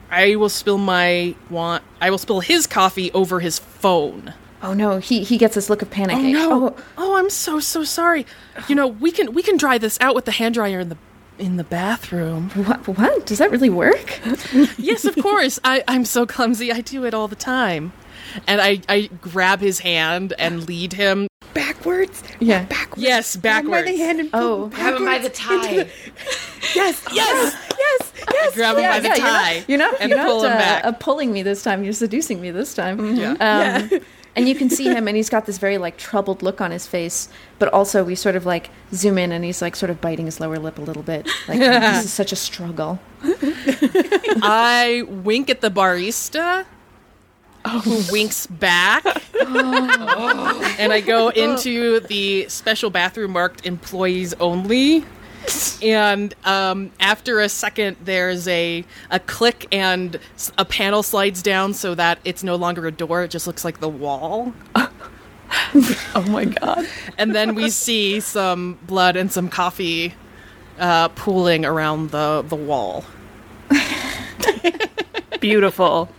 [0.10, 4.34] I will spill my want I will spill his coffee over his phone.
[4.62, 6.16] Oh no, he he gets this look of panic.
[6.18, 6.68] Oh no!
[6.70, 8.26] Oh, Oh, I'm so so sorry.
[8.68, 10.98] You know, we can we can dry this out with the hand dryer in the
[11.38, 12.50] in the bathroom.
[12.52, 13.26] what, what?
[13.28, 14.20] Does that really work?
[14.78, 15.60] yes, of course.
[15.64, 16.72] I I'm so clumsy.
[16.72, 17.92] I do it all the time.
[18.48, 21.28] And I I grab his hand and lead him.
[21.54, 22.24] Backwards.
[22.40, 22.66] Yeah.
[22.66, 23.02] Backwards.
[23.04, 23.70] Yes, backwards.
[23.70, 24.00] Grab my backwards.
[24.00, 24.68] hand and Oh.
[24.70, 25.90] Grab him by the tie.
[26.76, 27.04] Yes.
[27.14, 27.56] Yes.
[27.80, 28.14] Yes.
[28.34, 28.56] Yes.
[28.56, 29.64] Grab him by the tie.
[29.68, 30.86] you're not, you're not, and you're not him uh, back.
[30.86, 31.84] uh, pulling me this time.
[31.84, 33.16] You're seducing me this time.
[33.16, 33.32] Yeah.
[33.92, 34.02] Um,
[34.36, 36.86] and you can see him, and he's got this very like troubled look on his
[36.86, 37.30] face.
[37.58, 40.40] But also, we sort of like zoom in, and he's like sort of biting his
[40.40, 41.28] lower lip a little bit.
[41.48, 43.00] Like this is such a struggle.
[43.24, 46.66] I wink at the barista.
[47.84, 49.06] Who winks back?
[50.80, 55.04] And I go into the special bathroom marked employees only.
[55.82, 60.20] And um, after a second, there's a a click and
[60.58, 63.80] a panel slides down so that it's no longer a door; it just looks like
[63.80, 64.54] the wall.
[66.16, 66.88] Oh my god.
[67.18, 70.14] And then we see some blood and some coffee
[70.80, 73.06] uh, pooling around the the wall.
[75.40, 76.10] Beautiful.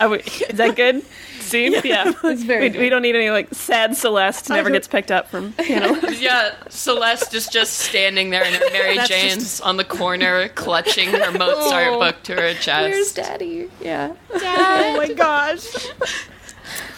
[0.00, 1.02] Are we, is that good?
[1.40, 1.74] Scene?
[1.84, 2.12] Yeah.
[2.24, 2.70] It's very.
[2.70, 5.98] We, we don't need any like sad Celeste never gets picked up from you know.
[6.10, 10.48] Yeah, Celeste is just standing there in her Mary That's just- Jane's on the corner,
[10.50, 12.00] clutching her Mozart oh.
[12.00, 12.90] book to her chest.
[12.90, 13.70] Where's Daddy?
[13.80, 14.14] Yeah.
[14.34, 15.88] oh my gosh.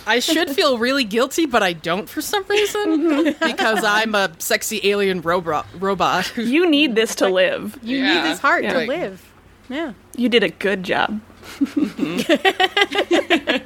[0.06, 3.46] I should feel really guilty, but I don't for some reason mm-hmm.
[3.46, 5.66] because I'm a sexy alien robot.
[5.78, 6.36] Robot.
[6.36, 7.78] You need this to live.
[7.82, 8.14] You Yeah.
[8.14, 8.72] need this heart Yeah.
[8.72, 9.32] to live.
[9.68, 9.92] Yeah.
[10.16, 11.20] You did a good job.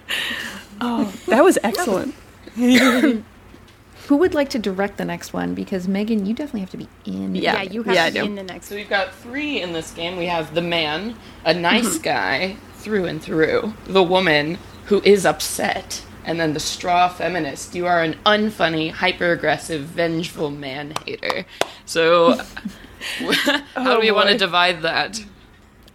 [0.81, 2.15] oh, that was excellent.
[4.07, 5.55] Who would like to direct the next one?
[5.55, 7.35] Because Megan, you definitely have to be in.
[7.35, 7.55] Yeah.
[7.55, 9.93] Yeah, you have Yeah, to be in the next So we've got three in this
[9.93, 10.19] game.
[10.19, 12.03] We have the man, a nice mm-hmm.
[12.03, 17.75] guy through and through, the woman who is upset, and then the straw feminist.
[17.75, 21.47] You are an unfunny, hyper aggressive, vengeful man hater.
[21.87, 22.35] So,
[23.75, 25.25] how do we oh, want to divide that?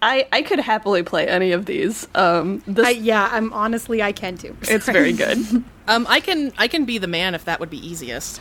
[0.02, 2.08] I, I could happily play any of these.
[2.16, 4.56] Um, this, I, yeah, I'm honestly I can too.
[4.64, 5.38] it's very good.
[5.90, 8.40] Um, I can I can be the man if that would be easiest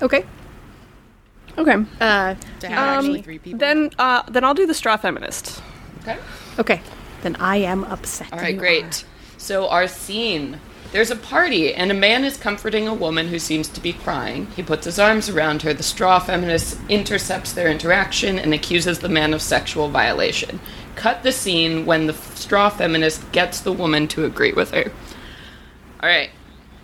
[0.00, 0.24] Okay.
[1.58, 1.74] Okay.
[2.00, 3.58] Uh, to have actually Um, three people.
[3.58, 5.62] then uh, then I'll do the straw feminist.
[6.00, 6.16] Okay.
[6.58, 6.80] okay.
[7.20, 8.32] Then I am upset.
[8.32, 9.04] All right, You great.
[9.36, 10.58] So our scene.
[10.92, 14.48] There's a party, and a man is comforting a woman who seems to be crying.
[14.56, 15.72] He puts his arms around her.
[15.72, 20.58] The straw feminist intercepts their interaction and accuses the man of sexual violation.
[20.96, 24.90] Cut the scene when the straw feminist gets the woman to agree with her.
[26.02, 26.30] All right.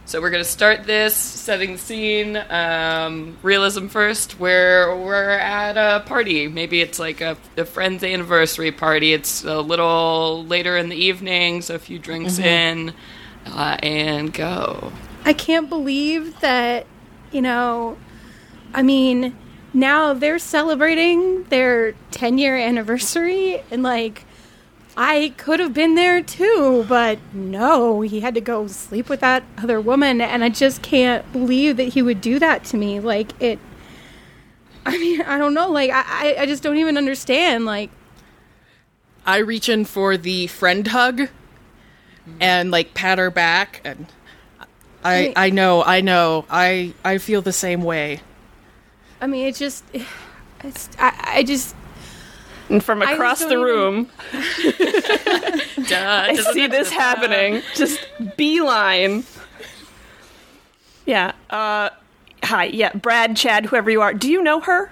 [0.05, 2.37] So we're gonna start this, setting the scene.
[2.37, 4.39] Um, realism first.
[4.39, 6.47] Where we're at a party.
[6.47, 9.13] Maybe it's like a, a friend's anniversary party.
[9.13, 12.95] It's a little later in the evening, so a few drinks in,
[13.47, 14.93] uh, and go.
[15.25, 16.87] I can't believe that,
[17.33, 17.97] you know,
[18.75, 19.37] I mean,
[19.73, 24.25] now they're celebrating their 10 year anniversary, and like,
[24.97, 29.43] I could have been there too, but no, he had to go sleep with that
[29.59, 33.01] other woman, and I just can't believe that he would do that to me.
[33.01, 33.59] Like, it.
[34.87, 35.71] I mean, I don't know.
[35.71, 37.67] Like, I, I- I just don't even understand.
[37.67, 37.91] Like,
[39.27, 41.29] I reach in for the friend hug
[42.41, 44.07] and like pat her back and
[45.05, 45.33] I Wait.
[45.37, 46.45] I know, I know.
[46.51, 48.21] I I feel the same way.
[49.21, 49.85] I mean, it just.
[50.65, 51.77] It's, I, I just.
[52.69, 54.11] And from across don't the even- room,
[55.89, 57.63] Duh, I see this happening.
[57.77, 58.01] Just
[58.37, 59.23] beeline.
[61.05, 61.33] Yeah.
[61.51, 61.91] Uh,
[62.43, 62.65] hi.
[62.65, 62.93] Yeah.
[62.95, 64.13] Brad, Chad, whoever you are.
[64.13, 64.91] Do you know her?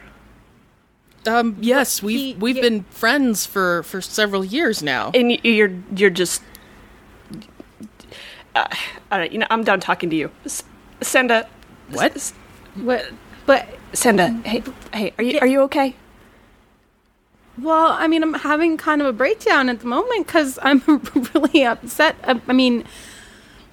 [1.27, 2.63] Um yes, we've he- we've yeah.
[2.63, 5.11] been friends for for several years now.
[5.15, 6.43] And you're you're just.
[8.55, 8.67] Uh,
[9.13, 9.33] all right.
[9.33, 10.31] You know, I'm done talking to you.
[10.45, 10.63] S-
[11.01, 11.49] Senda.
[11.91, 12.17] What?
[12.17, 12.33] S-
[12.77, 13.07] What?
[13.47, 14.31] But Senda.
[14.45, 14.63] Hey.
[14.93, 15.13] Hey.
[15.19, 15.95] Are you Are you okay?
[17.61, 20.83] Well, I mean, I'm having kind of a breakdown at the moment because I'm
[21.35, 22.17] really upset.
[22.25, 22.85] I, I mean,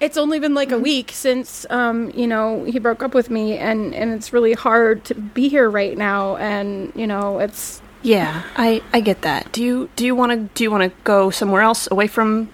[0.00, 3.58] it's only been like a week since, um, you know, he broke up with me,
[3.58, 6.36] and and it's really hard to be here right now.
[6.36, 9.50] And you know, it's Yeah, I I get that.
[9.52, 12.50] Do you do you want to do you want to go somewhere else away from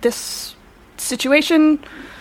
[0.00, 0.56] this
[0.96, 1.80] situation?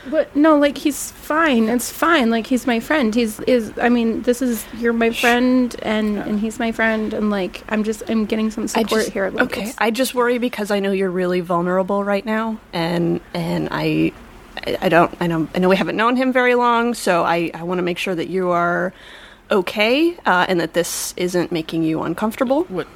[0.09, 1.69] but no, like he's fine.
[1.69, 2.29] It's fine.
[2.29, 3.13] Like he's my friend.
[3.15, 3.71] He's is.
[3.81, 7.83] I mean, this is you're my friend, and and he's my friend, and like I'm
[7.83, 9.29] just I'm getting some support just, here.
[9.29, 13.69] Like, okay, I just worry because I know you're really vulnerable right now, and and
[13.71, 14.11] I
[14.67, 17.51] I, I don't I know I know we haven't known him very long, so I
[17.53, 18.93] I want to make sure that you are
[19.51, 22.63] okay uh, and that this isn't making you uncomfortable.
[22.63, 22.87] What?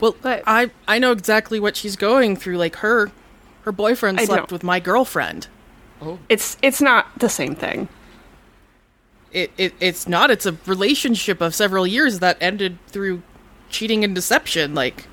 [0.00, 2.58] Well, But- I I know exactly what she's going through.
[2.58, 3.10] Like her,
[3.68, 4.52] her boyfriend I slept don't.
[4.52, 5.46] with my girlfriend.
[6.00, 6.18] Oh.
[6.30, 7.88] It's it's not the same thing.
[9.30, 10.30] It, it it's not.
[10.30, 13.22] It's a relationship of several years that ended through
[13.68, 14.74] cheating and deception.
[14.74, 15.06] Like,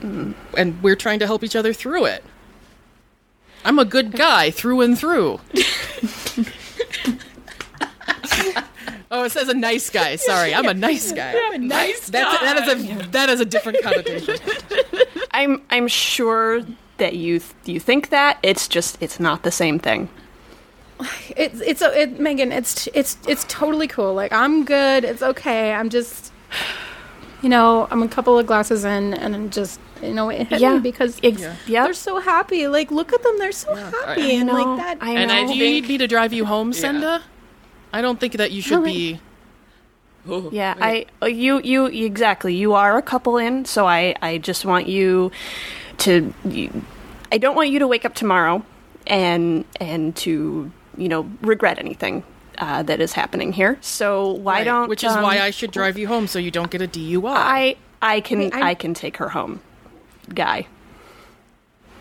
[0.00, 0.34] mm.
[0.58, 2.22] and we're trying to help each other through it.
[3.64, 5.40] I'm a good guy through and through.
[9.10, 10.16] oh, it says a nice guy.
[10.16, 11.32] Sorry, I'm a nice guy.
[11.56, 14.36] Nice That's that is a that is a different connotation.
[15.30, 16.62] I'm I'm sure
[16.98, 20.08] that you th- you think that it's just it's not the same thing.
[21.36, 22.52] It's it's a it, Megan.
[22.52, 24.14] It's it's it's totally cool.
[24.14, 25.04] Like I'm good.
[25.04, 25.72] It's okay.
[25.72, 26.32] I'm just,
[27.42, 30.60] you know, I'm a couple of glasses in, and I'm just, you know, it hit
[30.60, 30.74] Yeah.
[30.74, 31.56] me because Ex- Yeah.
[31.66, 31.84] Yep.
[31.84, 32.68] they're so happy.
[32.68, 33.38] Like look at them.
[33.38, 34.98] They're so happy, and know, like that.
[35.00, 35.46] I And I.
[35.46, 37.22] Do you need me to drive you home, Senda?
[37.92, 39.20] I don't think that you should No, be.
[40.28, 40.48] Ooh.
[40.52, 42.54] Yeah, I uh, you you exactly.
[42.54, 45.32] You are a couple in, so I I just want you
[45.98, 46.32] to.
[47.32, 48.64] I don't want you to wake up tomorrow
[49.06, 52.22] and and to you know regret anything
[52.58, 53.78] uh, that is happening here.
[53.80, 54.88] So why Right, don't?
[54.88, 57.24] Which is um, why I should drive you home so you don't get a DUI.
[57.34, 59.60] I I can I'm- I can take her home,
[60.32, 60.66] guy.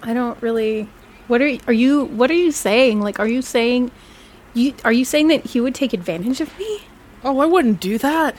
[0.01, 0.89] I don't really.
[1.27, 2.03] What are are you?
[2.05, 2.99] What are you saying?
[3.01, 3.91] Like, are you saying?
[4.53, 6.81] You are you saying that he would take advantage of me?
[7.23, 8.35] oh, I wouldn't do that.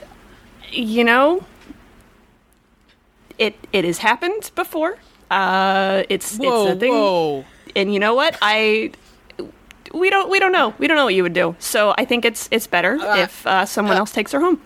[0.71, 1.45] You know,
[3.39, 4.99] it it has happened before.
[5.31, 6.93] Uh, it's Whoa, it's a thing.
[6.93, 7.45] whoa.
[7.75, 8.91] and you know what i
[9.93, 12.25] we don't we don't know we don't know what you would do so i think
[12.25, 14.61] it's it's better if uh, someone else takes her home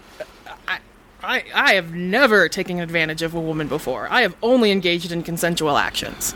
[1.21, 4.07] I, I have never taken advantage of a woman before.
[4.09, 6.33] I have only engaged in consensual actions.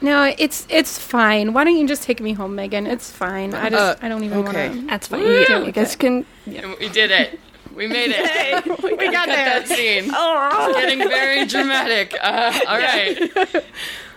[0.00, 1.52] No, it's it's fine.
[1.52, 2.86] Why don't you just take me home, Megan?
[2.86, 3.52] It's fine.
[3.52, 4.68] I just Uh, I don't even okay.
[4.68, 4.86] want to.
[4.86, 7.40] that's fine you, you guys can And we did it.
[7.74, 8.64] We made it.
[8.98, 10.10] we got that scene.
[10.12, 12.14] oh, Getting very dramatic.
[12.20, 13.64] Uh, all right.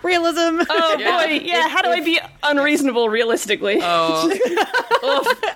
[0.02, 0.62] Realism.
[0.70, 1.26] oh Yeah.
[1.26, 4.30] boy yeah how do i be unreasonable realistically Oh,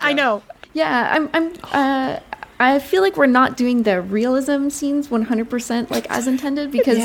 [0.01, 0.43] I know.
[0.75, 1.29] Yeah, I'm.
[1.35, 1.53] I'm.
[1.71, 2.19] Uh,
[2.59, 6.99] I feel like we're not doing the realism scenes 100% like as intended because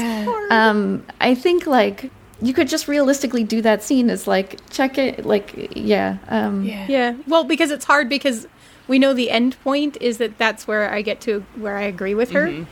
[0.51, 5.25] um, I think like you could just realistically do that scene as like check it
[5.25, 7.15] like yeah um, Yeah.
[7.27, 8.47] Well, because it's hard because
[8.87, 12.15] we know the end point is that that's where I get to where I agree
[12.15, 12.47] with her.
[12.47, 12.63] Mm-hmm.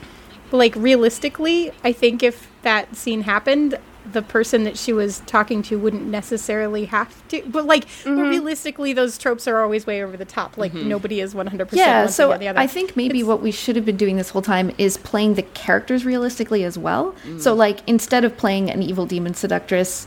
[0.50, 3.78] But like realistically, I think if that scene happened,
[4.12, 7.42] the person that she was talking to wouldn't necessarily have to.
[7.46, 8.28] But like but mm-hmm.
[8.28, 10.56] realistically, those tropes are always way over the top.
[10.56, 10.88] Like mm-hmm.
[10.88, 11.88] nobody is one hundred percent.
[11.88, 14.96] Yeah, so I think maybe what we should have been doing this whole time is
[14.96, 17.16] playing the characters realistically as well.
[17.38, 17.58] So, mm.
[17.58, 20.06] like, instead of playing an evil demon seductress,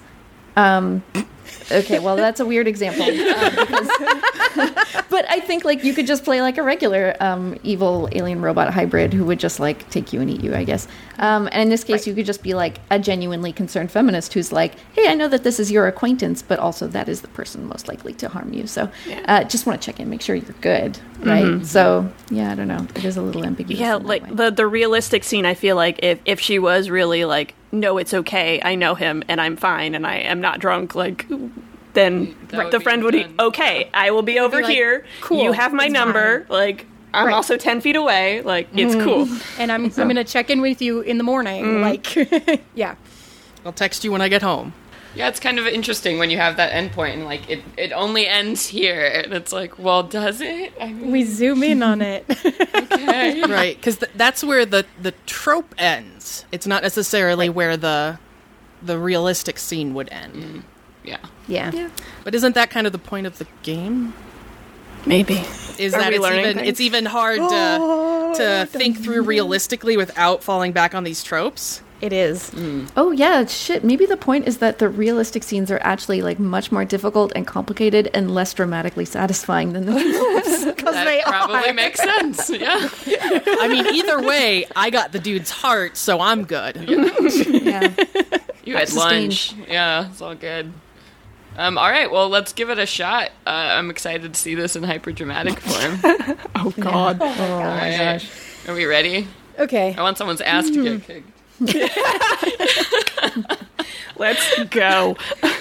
[0.60, 1.04] um,
[1.72, 3.04] okay, well, that's a weird example.
[3.04, 3.90] um, because-
[5.10, 8.74] but I think, like, you could just play, like, a regular um, evil alien robot
[8.74, 10.88] hybrid who would just, like, take you and eat you, I guess.
[11.20, 14.52] Um, and in this case, you could just be, like, a genuinely concerned feminist who's
[14.52, 17.68] like, hey, I know that this is your acquaintance, but also that is the person
[17.68, 18.66] most likely to harm you.
[18.68, 18.90] So,
[19.26, 21.64] uh, just want to check in, make sure you're good, right?
[21.66, 22.88] So, yeah, I don't know.
[22.96, 23.80] It is a little ambiguous.
[23.80, 27.54] yeah like the the realistic scene i feel like if if she was really like
[27.72, 31.26] no it's okay i know him and i'm fine and i am not drunk like
[31.94, 33.36] then would the friend would be done.
[33.40, 37.28] okay i will be over like, here cool, you have my it's number like i'm
[37.28, 37.34] Right.
[37.34, 39.04] also 10 feet away like it's mm.
[39.04, 41.64] cool and I'm I'm gonna check in with you in the morning.
[41.64, 41.82] Mm.
[41.82, 42.96] Like, yeah.
[43.66, 44.74] I'll text you when I get home.
[45.16, 45.28] Yeah.
[45.28, 48.68] It's kind of interesting when you have that endpoint and like it, it only ends
[48.68, 50.74] here, and it's like, well, does it?
[50.80, 52.26] I mean, We zoom in on it.
[52.30, 53.44] okay.
[53.48, 56.46] Right, because th- that's where the, the trope ends.
[56.52, 58.20] It's not necessarily where the
[58.82, 60.34] the realistic scene would end.
[60.36, 60.64] Mm.
[61.04, 61.18] yeah.
[61.48, 61.90] yeah.
[62.24, 64.14] But isn't that kind of the point of the game?
[65.06, 65.36] maybe
[65.78, 66.68] Is Are that we it's learning even things?
[66.70, 67.46] it's even hard to
[67.82, 71.82] oh, to think through realistically without falling back on these tropes?
[72.02, 72.52] It is.
[72.96, 73.84] Oh yeah, shit.
[73.84, 77.46] Maybe the point is that the realistic scenes are actually like much more difficult and
[77.46, 79.94] complicated and less dramatically satisfying than the
[80.76, 81.74] Because That they probably are.
[81.74, 82.50] makes sense.
[82.50, 82.90] Yeah.
[83.06, 86.76] I mean, either way, I got the dude's heart, so I'm good.
[86.88, 87.94] yeah.
[88.64, 89.54] You had lunch.
[89.68, 90.72] Yeah, it's all good.
[91.58, 93.32] Um, all right, well, let's give it a shot.
[93.46, 96.00] Uh, I'm excited to see this in hyper dramatic form.
[96.56, 98.22] oh god all right.
[98.68, 99.28] Are we ready?
[99.58, 99.94] Okay.
[99.98, 101.39] I want someone's ass to get kicked.
[104.18, 105.16] let's go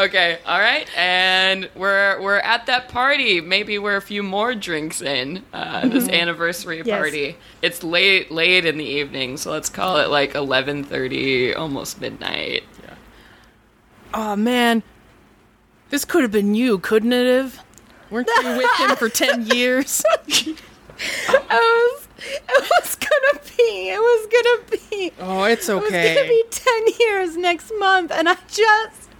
[0.00, 3.40] Okay, all right, and we're we're at that party.
[3.40, 6.98] Maybe we're a few more drinks in uh, this anniversary Yes.
[6.98, 7.36] party.
[7.62, 12.64] It's late late in the evening, so let's call it like eleven thirty, almost midnight.
[12.82, 12.94] Yeah.
[14.14, 14.82] Oh man,
[15.90, 17.62] This could have been you, couldn't it have?
[18.10, 20.02] Weren't you with him for 10 years?
[21.28, 21.99] I was,
[22.48, 26.12] it was gonna be, it was gonna be, Oh, it's okay.
[26.12, 29.10] it was gonna be 10 years next month, and I just,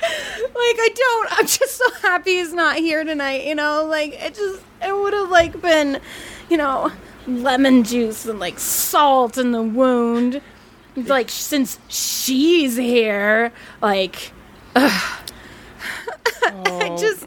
[0.00, 3.84] like, I don't, I'm just so happy he's not here tonight, you know?
[3.84, 6.00] Like, it just, it would have, like, been,
[6.50, 6.90] you know,
[7.26, 10.40] lemon juice and, like, salt in the wound.
[10.96, 14.32] Like, since she's here, like,
[14.76, 15.20] ugh.
[16.46, 16.96] I oh.
[16.98, 17.26] just,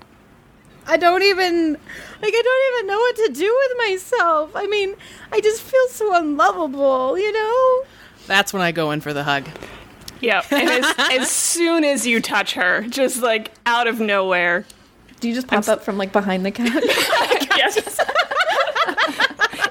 [0.88, 4.52] I don't even like I don't even know what to do with myself.
[4.56, 4.96] I mean,
[5.32, 7.84] I just feel so unlovable, you know?
[8.26, 9.48] That's when I go in for the hug.
[10.20, 14.66] Yeah, and as, as soon as you touch her, just like out of nowhere,
[15.20, 16.72] Do you just pop up from like behind the couch?
[17.58, 18.00] yes.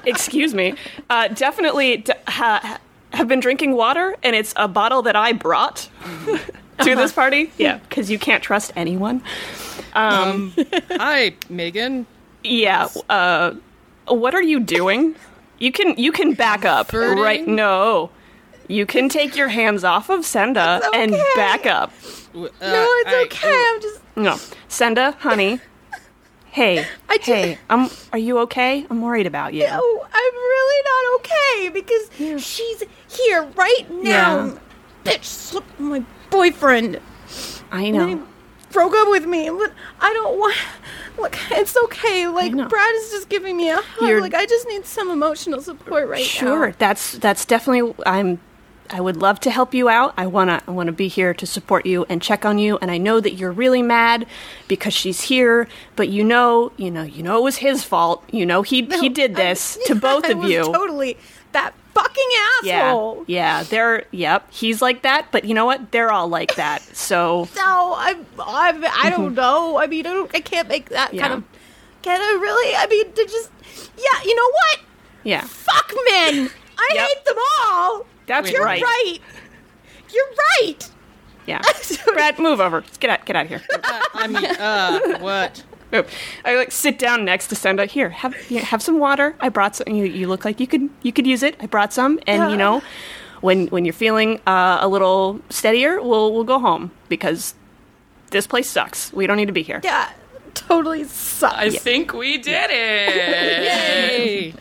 [0.05, 0.75] Excuse me.
[1.09, 2.79] Uh, definitely d- ha-
[3.11, 5.89] have been drinking water, and it's a bottle that I brought
[6.79, 7.51] to this party.
[7.57, 9.21] Yeah, because you can't trust anyone.
[9.93, 10.53] Um,
[10.91, 12.05] Hi, Megan.
[12.43, 12.87] Yeah.
[13.09, 13.55] Uh,
[14.07, 15.15] what are you doing?
[15.59, 16.91] You can you can back up.
[16.91, 17.23] Flirting?
[17.23, 17.47] Right?
[17.47, 18.11] No.
[18.69, 21.91] You can take your hands off of Senda It's and back up.
[22.35, 23.65] Uh, No, it's I- okay.
[23.73, 25.59] I'm just No, Senda, honey.
[26.51, 27.89] Hey, I just- hey, I'm.
[28.11, 28.85] Are you okay?
[28.89, 29.63] I'm worried about you.
[29.63, 34.45] No, I'm really not okay because she's here right now.
[34.45, 34.57] Yeah.
[35.05, 36.99] Bitch slipped my boyfriend.
[37.71, 38.07] I And know.
[38.07, 38.17] he
[38.71, 40.55] broke up with me, but I don't want.
[41.17, 42.27] Look, it's okay.
[42.27, 42.53] Like.
[42.69, 44.07] Brad is just giving me a hug.
[44.07, 46.25] You're- like I just need some emotional support right now.
[46.25, 47.93] Sure, that's that's definitely.
[48.05, 48.39] I'm.
[48.89, 50.13] I would love to help you out.
[50.15, 50.61] I wanna.
[50.65, 52.77] I wanna be here to support you and check on you.
[52.81, 54.25] And I know that you're really mad
[54.69, 55.67] because she's here.
[55.97, 58.23] But you know, you know, you know it was his fault.
[58.31, 60.63] You know he he did this to both I of you.
[60.71, 61.17] Totally,
[61.51, 62.27] that fucking
[62.63, 63.25] yeah, asshole.
[63.27, 63.57] yeah.
[63.59, 64.05] yeah, They're.
[64.11, 64.47] Yep.
[64.51, 65.27] He's like that.
[65.31, 65.91] But you know what?
[65.91, 66.81] They're all like that.
[66.95, 69.77] So No, I'm, I'm, I don't know.
[69.79, 71.21] I mean, I, don't, I can't make that Yeah.
[71.27, 71.43] kind of.
[72.03, 72.75] Can I really?
[72.75, 73.51] I mean, to just.
[73.97, 74.79] Yeah, you know what?
[75.23, 76.49] yeah, Fuck men!
[76.77, 77.07] I Yep.
[77.07, 77.35] hate them
[77.65, 78.05] all!
[78.27, 78.81] that's You're right.
[78.81, 79.17] right.
[80.13, 80.25] You're
[80.61, 80.89] right!
[81.45, 81.61] Yeah.
[82.13, 82.81] Brad, move over.
[82.81, 83.25] Let's get out.
[83.25, 83.61] Get out of here.
[83.73, 85.63] uh, I mean, uh, what?
[85.91, 86.09] Nope.
[86.43, 87.85] I like sit down next to Senda.
[87.85, 89.35] Here, have here, have some water.
[89.39, 89.87] I brought some.
[89.87, 91.55] You, you look like you could you could use it.
[91.59, 92.81] I brought some, and you know,
[93.41, 97.53] when when you're feeling uh, a little steadier, we'll we'll go home because
[98.31, 99.13] this place sucks.
[99.13, 99.79] We don't need to be here.
[99.83, 100.11] Yeah,
[100.53, 101.55] totally sucks.
[101.55, 103.87] I think we did it.
[104.17, 104.53] Hey.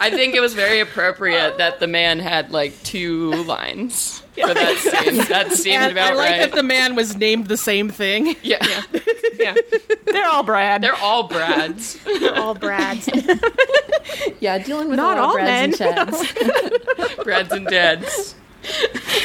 [0.00, 4.76] I think it was very appropriate that the man had like two lines for that
[5.04, 5.16] scene.
[5.28, 6.40] That seemed And about I like right.
[6.40, 8.34] that the man was named the same thing.
[8.42, 8.64] yeah.
[9.38, 9.54] Yeah,
[10.04, 10.82] they're all Brad.
[10.82, 11.98] they're all Brads.
[12.04, 13.08] They're all Brads.
[14.40, 17.24] yeah, dealing with Not a lot all of Brads and Chads.
[17.24, 18.34] Brads and Dads.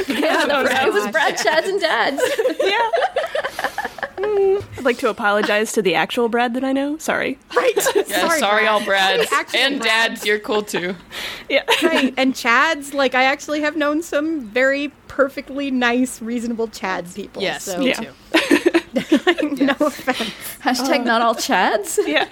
[0.08, 2.22] yeah, it was Brad, Chads, and Dads.
[2.64, 2.90] yeah.
[4.78, 6.98] I'd like to apologize to the actual Brad that I know.
[6.98, 7.40] Sorry.
[7.56, 7.74] right.
[7.96, 9.28] Yeah, sorry, all Brads.
[9.56, 9.86] and Brads.
[9.86, 10.96] Dads, you're cool too.
[11.50, 11.64] Yeah.
[11.82, 12.14] right.
[12.18, 17.42] And Chads, like, I actually have known some very perfectly nice, reasonable Chads people.
[17.42, 17.94] Yes, so, me Yeah.
[18.02, 18.12] too.
[19.64, 20.34] no offense.
[20.62, 21.98] Hashtag not all Chads.
[22.06, 22.26] Yeah.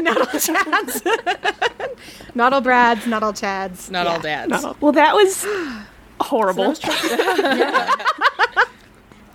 [0.00, 1.96] Not all Chads.
[2.34, 3.90] not all Brads, not all Chads.
[3.90, 4.12] Not Yeah.
[4.12, 4.64] all dads.
[4.80, 5.44] Well, that was
[6.20, 6.74] horrible.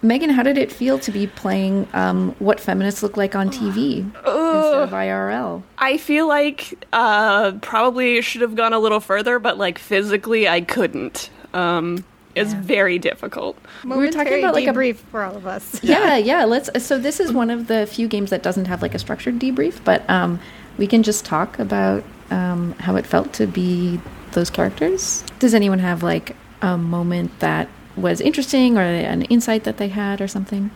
[0.05, 3.97] Megan, how did it feel to be playing um, what feminists look like on TV
[4.03, 5.63] instead of IRL?
[5.77, 10.61] I feel like uh, probably should have gone a little further, but like physically, I
[10.61, 11.29] couldn't.
[11.53, 12.03] Um,
[12.35, 13.57] it's very difficult.
[13.85, 15.81] We were talking about, like, a- brief for all of us.
[15.83, 16.43] Yeah, yeah.
[16.45, 16.69] Let's.
[16.85, 19.81] So this is one of the few games that doesn't have like a structured debrief,
[19.83, 20.39] but um,
[20.77, 23.99] we can just talk about um, how it felt to be
[24.33, 25.23] those characters.
[25.39, 30.21] Does anyone have like a moment that was interesting or an insight that they had
[30.21, 30.71] or something?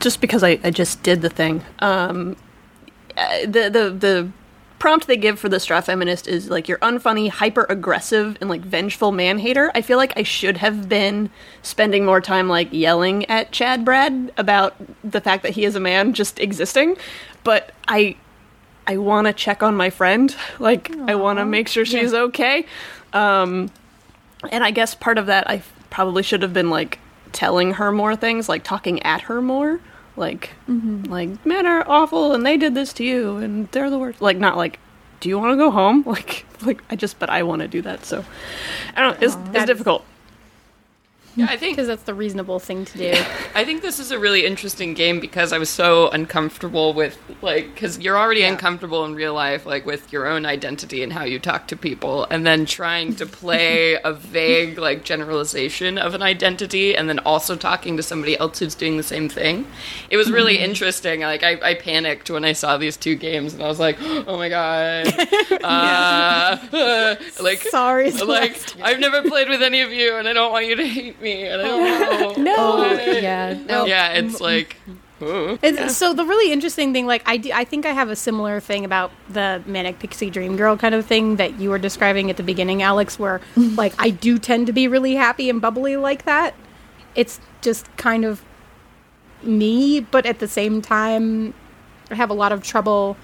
[0.00, 1.64] Just because I, I just did the thing.
[1.80, 2.36] Um,
[3.16, 4.32] uh, the the the
[4.78, 8.60] prompt they give for the straw feminist is like you're unfunny, hyper aggressive, and like
[8.60, 9.72] vengeful man hater.
[9.74, 11.30] I feel like I should have been
[11.62, 15.80] spending more time like yelling at Chad Brad about the fact that he is a
[15.80, 16.96] man just existing,
[17.44, 18.16] but I
[18.86, 20.34] I want to check on my friend.
[20.58, 22.66] Like I want to make sure she's okay.
[23.12, 23.70] Um,
[24.50, 26.98] and I guess part of that I probably should have been like
[27.32, 29.80] telling her more things, like talking at her more,
[30.16, 31.04] like mm-hmm.
[31.04, 34.20] like men are awful and they did this to you and they're the worst.
[34.20, 34.78] Like not like,
[35.20, 36.02] do you want to go home?
[36.06, 38.04] Like like I just but I want to do that.
[38.04, 38.24] So
[38.96, 39.20] I don't.
[39.20, 39.26] know.
[39.26, 40.04] It's, it's difficult.
[41.38, 43.12] Yeah, I think because that's the reasonable thing to do.
[43.54, 47.72] I think this is a really interesting game because I was so uncomfortable with like
[47.72, 51.38] because you're already uncomfortable in real life, like with your own identity and how you
[51.38, 56.96] talk to people, and then trying to play a vague like generalization of an identity,
[56.96, 59.66] and then also talking to somebody else who's doing the same thing.
[60.10, 61.20] It was really interesting.
[61.20, 64.36] Like I, I panicked when I saw these two games, and I was like, oh
[64.36, 65.06] my god,
[65.62, 70.66] uh, like Sorry, like I've never played with any of you, and I don't want
[70.66, 72.42] you to hate me, and I don't know.
[72.42, 72.92] no.
[73.12, 73.58] yeah.
[73.66, 73.84] No.
[73.86, 74.76] Yeah, it's like.
[75.22, 75.58] ooh.
[75.62, 78.60] It's, So the really interesting thing, like I, do, I think I have a similar
[78.60, 82.36] thing about the manic pixie dream girl kind of thing that you were describing at
[82.36, 86.24] the beginning, Alex, where like I do tend to be really happy and bubbly like
[86.24, 86.54] that.
[87.14, 88.42] It's just kind of
[89.42, 91.54] me, but at the same time,
[92.10, 93.16] I have a lot of trouble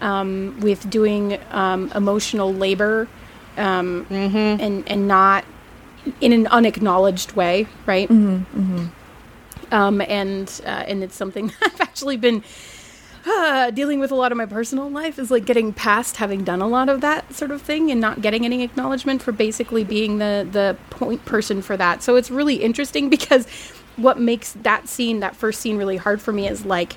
[0.00, 3.08] um, with doing um, emotional labor
[3.56, 5.44] um, and and not
[6.20, 8.10] in an unacknowledged way, right?
[9.72, 12.42] um, and uh, and it's something I've actually been
[13.26, 16.62] uh, dealing with a lot of my personal life is like getting past having done
[16.62, 20.18] a lot of that sort of thing and not getting any acknowledgement for basically being
[20.18, 22.02] the the point person for that.
[22.02, 23.46] So it's really interesting because
[23.96, 26.96] what makes that scene, that first scene, really hard for me is like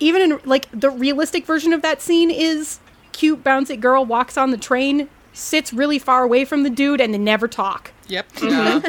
[0.00, 2.80] even in like the realistic version of that scene is
[3.12, 5.08] cute bouncy girl walks on the train
[5.38, 8.26] sits really far away from the dude and they never talk Yep.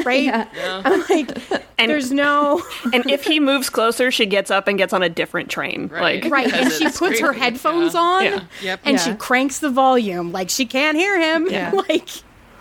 [0.04, 0.48] right
[0.84, 1.30] i'm like
[1.78, 5.08] And- there's no and if he moves closer, she gets up and gets on a
[5.08, 5.88] different train.
[5.88, 6.22] Right.
[6.22, 8.00] Like, right and she it's puts her headphones Yeah.
[8.00, 8.44] on Yeah.
[8.62, 8.80] Yep.
[8.84, 11.70] and she cranks the volume like she can't hear him Yeah.
[11.88, 12.08] like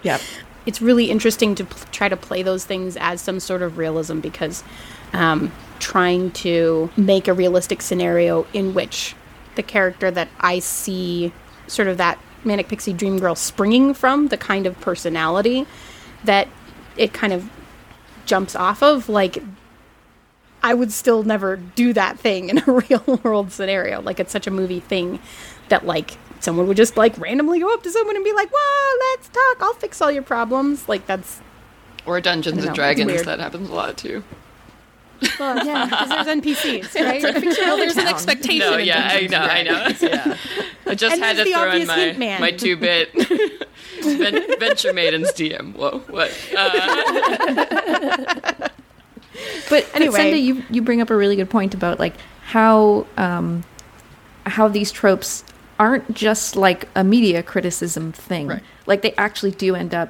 [0.04, 0.22] Yep.
[0.66, 4.20] it's really interesting to pl- try to play those things as some sort of realism
[4.20, 4.64] because
[5.14, 9.16] um, trying to make a realistic scenario in which
[9.56, 11.34] the character that I see,
[11.68, 15.66] sort of that manic pixie dream girl springing from, the kind of personality
[16.24, 16.48] that
[16.98, 17.50] it kind of
[18.26, 19.42] jumps off of, like
[20.62, 24.02] I would still never do that thing in a real world scenario.
[24.02, 25.20] Like it's such a movie thing
[25.70, 28.98] that like someone would just like randomly go up to someone and be like, "Whoa,
[29.12, 29.62] let's talk.
[29.62, 31.42] I'll fix all your problems." Like that's
[32.06, 34.24] Or Dungeons I and know, Dragons, that happens a lot too.
[35.40, 37.24] Well, yeah, because there's NPCs, right?
[37.60, 38.72] Well, there's an expectation.
[38.72, 39.88] No, yeah, I know, and I know.
[40.02, 40.38] Yeah.
[40.86, 42.42] I just And had to throw in my, man.
[42.42, 43.12] my two bit
[44.04, 45.76] Ven- Venture Maidens DM.
[45.76, 46.32] Whoa, what?
[46.58, 48.70] Uh,
[49.70, 49.96] But Anyway.
[49.96, 52.14] anyway, Senda, you you bring up a really good point about like
[52.44, 53.64] how um,
[54.46, 55.44] how these tropes
[55.78, 58.48] aren't just like a media criticism thing.
[58.48, 58.64] Right.
[58.86, 60.10] Like they actually do end up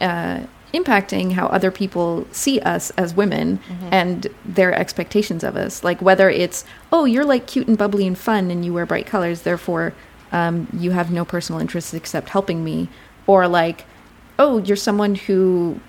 [0.00, 0.40] uh,
[0.72, 3.58] impacting how other people see us as women
[3.90, 5.82] and their expectations of us.
[5.82, 9.06] Like whether it's oh you're like cute and bubbly and fun and you wear bright
[9.06, 9.92] colors, therefore
[10.32, 12.88] um, you have no personal interests except helping me,
[13.26, 13.84] or like
[14.38, 15.80] oh you're someone who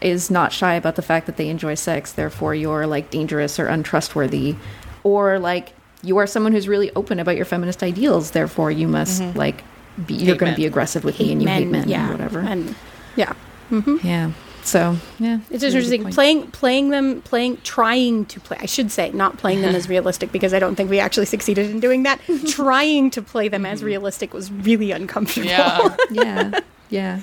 [0.00, 3.66] is not shy about the fact that they enjoy sex, therefore you're like dangerous or
[3.66, 4.54] untrustworthy,
[5.02, 5.72] or like
[6.02, 9.64] you are someone who's really open about your feminist ideals, therefore you must like
[10.06, 12.38] be, you're going to be aggressive with me and you hate men yeah, or whatever.
[12.38, 12.74] and
[13.16, 13.32] yeah,
[13.70, 14.06] Mm-hmm.
[14.06, 14.32] yeah.
[14.68, 18.58] So yeah, it's interesting playing playing them playing trying to play.
[18.60, 21.70] I should say not playing them as realistic because I don't think we actually succeeded
[21.70, 22.20] in doing that.
[22.48, 23.86] trying to play them as mm-hmm.
[23.86, 25.48] realistic was really uncomfortable.
[25.48, 25.96] yeah.
[26.10, 26.60] yeah,
[26.90, 27.20] yeah,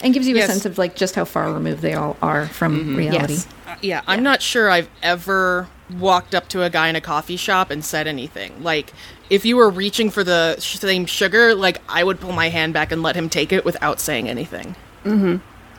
[0.00, 0.48] and gives you Yes.
[0.48, 2.96] a sense of like just how far removed they all are from mm-hmm.
[2.96, 3.34] reality.
[3.34, 3.48] Yes.
[3.68, 7.36] Uh, yeah, I'm not sure I've ever walked up to a guy in a coffee
[7.36, 8.64] shop and said anything.
[8.64, 8.92] Like,
[9.28, 12.74] if you were reaching for the sh- same sugar, like, I would pull my hand
[12.74, 14.76] back and let him take it without saying anything.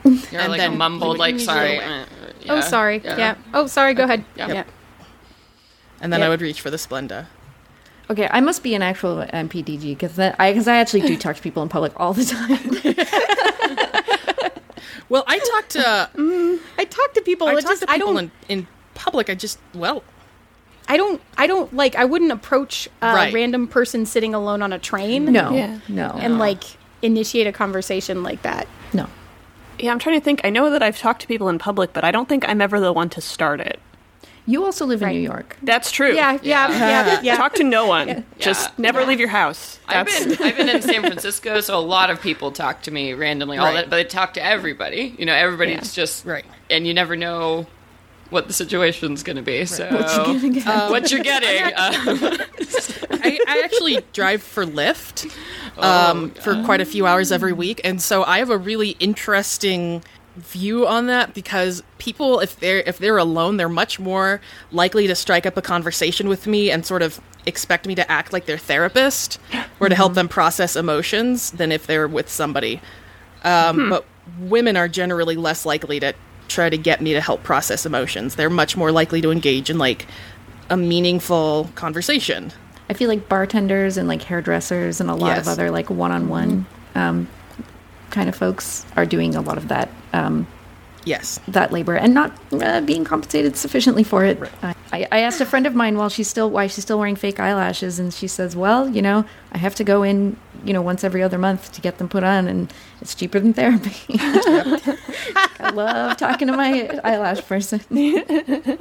[0.32, 1.78] You're And like then a mumbled, like, sorry.
[1.78, 2.02] go away.
[2.02, 2.06] uh,
[2.50, 3.02] Oh, sorry.
[3.04, 3.36] Yeah.
[3.54, 3.94] Oh, sorry.
[3.94, 4.26] Go ahead.
[4.36, 4.48] Yeah.
[4.52, 4.64] Yeah.
[6.02, 6.26] And then Yep.
[6.26, 7.28] I would reach for the Splenda.
[8.10, 11.42] Okay, I must be an actual MPDG because I because I actually do talk to
[11.42, 12.96] people in public all the time.
[15.10, 17.46] Well, I talk to I talk to people.
[17.48, 19.30] I talk just to people in, in public.
[19.30, 20.04] I just well,
[20.88, 21.22] I don't.
[21.38, 21.96] I don't like.
[21.96, 23.34] I wouldn't approach a Right.
[23.34, 25.26] random person sitting alone on a train.
[25.26, 25.80] No, Yeah.
[25.90, 26.64] no, And like
[27.02, 28.68] initiate a conversation like that.
[28.94, 29.08] no.
[29.84, 30.42] Yeah, I'm trying to think.
[30.44, 32.80] I know that I've talked to people in public, but I don't think I'm ever
[32.80, 33.80] the one to start it.
[34.48, 35.56] You also live in New York.
[35.62, 36.14] That's true.
[36.16, 36.40] Yeah.
[36.42, 36.70] Yeah.
[36.72, 37.22] Yeah.
[37.22, 37.38] Yeah.
[37.44, 38.26] Talk to no one.
[38.40, 39.80] Just never leave your house.
[39.88, 43.14] I've been I've been in San Francisco, so a lot of people talk to me
[43.14, 43.76] randomly, all Right.
[43.76, 45.16] that, but they talk to everybody.
[45.20, 46.44] You know, everybody's just Right.
[46.72, 47.68] and you never know
[48.32, 49.66] what the situation's going to be.
[49.66, 51.66] So Uh, what you're getting?
[51.78, 52.38] Um,
[53.22, 55.32] I, I actually drive for Lyft
[55.78, 60.04] um, for quite a few hours every week, and so I have a really interesting
[60.38, 64.42] view on that because people, if they're if they're alone, they're much more
[64.72, 68.32] likely to strike up a conversation with me and sort of expect me to act
[68.32, 69.40] like their therapist
[69.80, 72.80] or to help them process emotions than if they're with somebody.
[73.44, 74.06] Um, But
[74.40, 76.14] women are generally less likely to
[76.48, 78.36] try to get me to help process emotions.
[78.36, 80.06] They're much more likely to engage in like
[80.70, 82.52] a meaningful conversation.
[82.92, 87.30] I feel like bartenders and like hairdressers and a lot of other like one-on-one um,
[88.10, 90.46] kind of folks are doing a lot of that um,
[91.06, 91.40] Yes.
[91.48, 94.38] that labor and not uh, being compensated sufficiently for it.
[94.62, 97.40] I, I asked a friend of mine while she's still why she's still wearing fake
[97.40, 99.24] eyelashes, and she says, "Well, you know,
[99.54, 100.36] I have to go in,
[100.66, 103.54] you know, once every other month to get them put on, and it's cheaper than
[103.54, 107.80] therapy." I love talking to my eyelash person.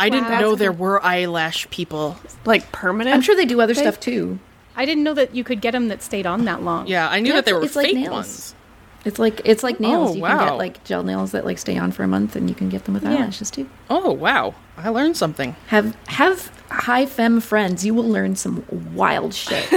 [0.00, 2.16] I didn't know there were eyelash people.
[2.44, 3.14] Like permanent.
[3.14, 4.38] I'm sure they do other stuff too.
[4.76, 6.86] I didn't know that you could get them that stayed on that long.
[6.86, 8.10] Yeah, I knew Yeah, that there were it's like fake nails.
[8.10, 8.54] ones.
[9.04, 10.10] It's like it's like nails.
[10.10, 10.44] Oh, you can wow.
[10.50, 12.84] get like gel nails that like stay on for a month, and you can get
[12.84, 13.68] them with eyelashes too.
[13.88, 15.56] Oh wow, I learned something.
[15.68, 17.84] Have have high femme friends.
[17.84, 19.66] You will learn some wild shit.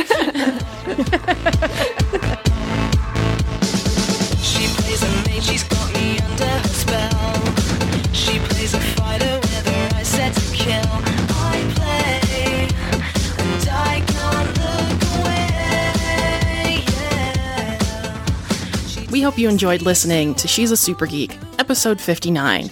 [19.24, 22.70] hope you enjoyed listening to She's a Super Geek, episode 59.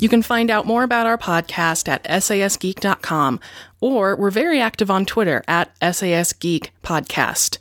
[0.00, 3.38] You can find out more about our podcast at sasgeek.com,
[3.80, 7.58] or we're very active on Twitter at sasgeek podcast.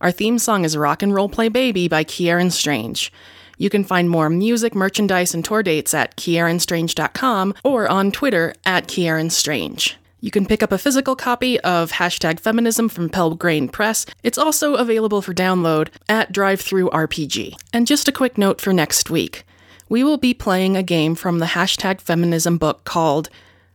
[0.00, 3.12] Our theme song is Rock and Roll Play Baby by Kieran Strange.
[3.56, 8.88] You can find more music, merchandise, and tour dates at kieranstrange.com or on Twitter at
[8.88, 9.94] kieranstrange.
[10.18, 14.06] You can pick up a physical copy of Hashtag Feminism from Pelgrane Press.
[14.22, 19.44] It's also available for download at Drive-Thru And just a quick note for next week.
[19.90, 23.28] We will be playing a game from the Hashtag Feminism book called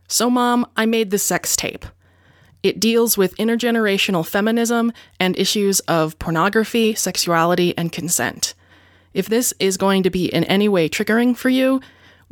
[0.08, 1.86] So Mom, I Made the Sex Tape.
[2.64, 8.54] It deals with intergenerational feminism and issues of pornography, sexuality, and consent.
[9.14, 11.80] If this is going to be in any way triggering for you,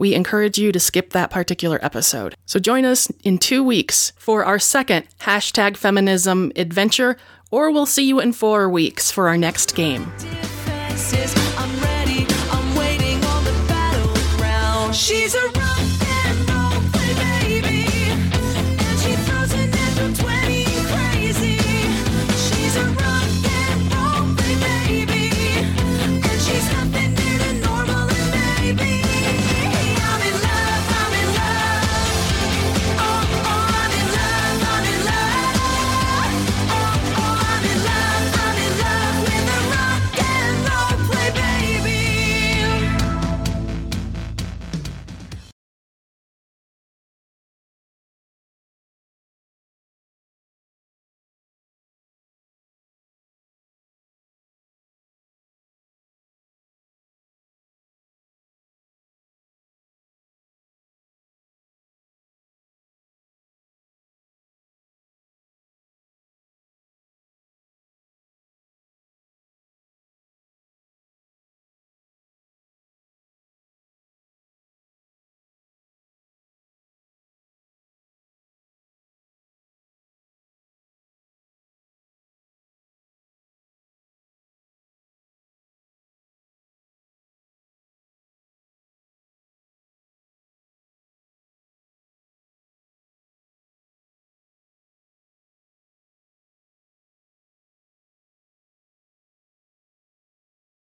[0.01, 2.34] we encourage you to skip that particular episode.
[2.46, 7.18] So join us in two weeks for our second hashtag feminism adventure,
[7.51, 10.11] or we'll see you in four weeks for our next game.
[14.92, 15.60] She's a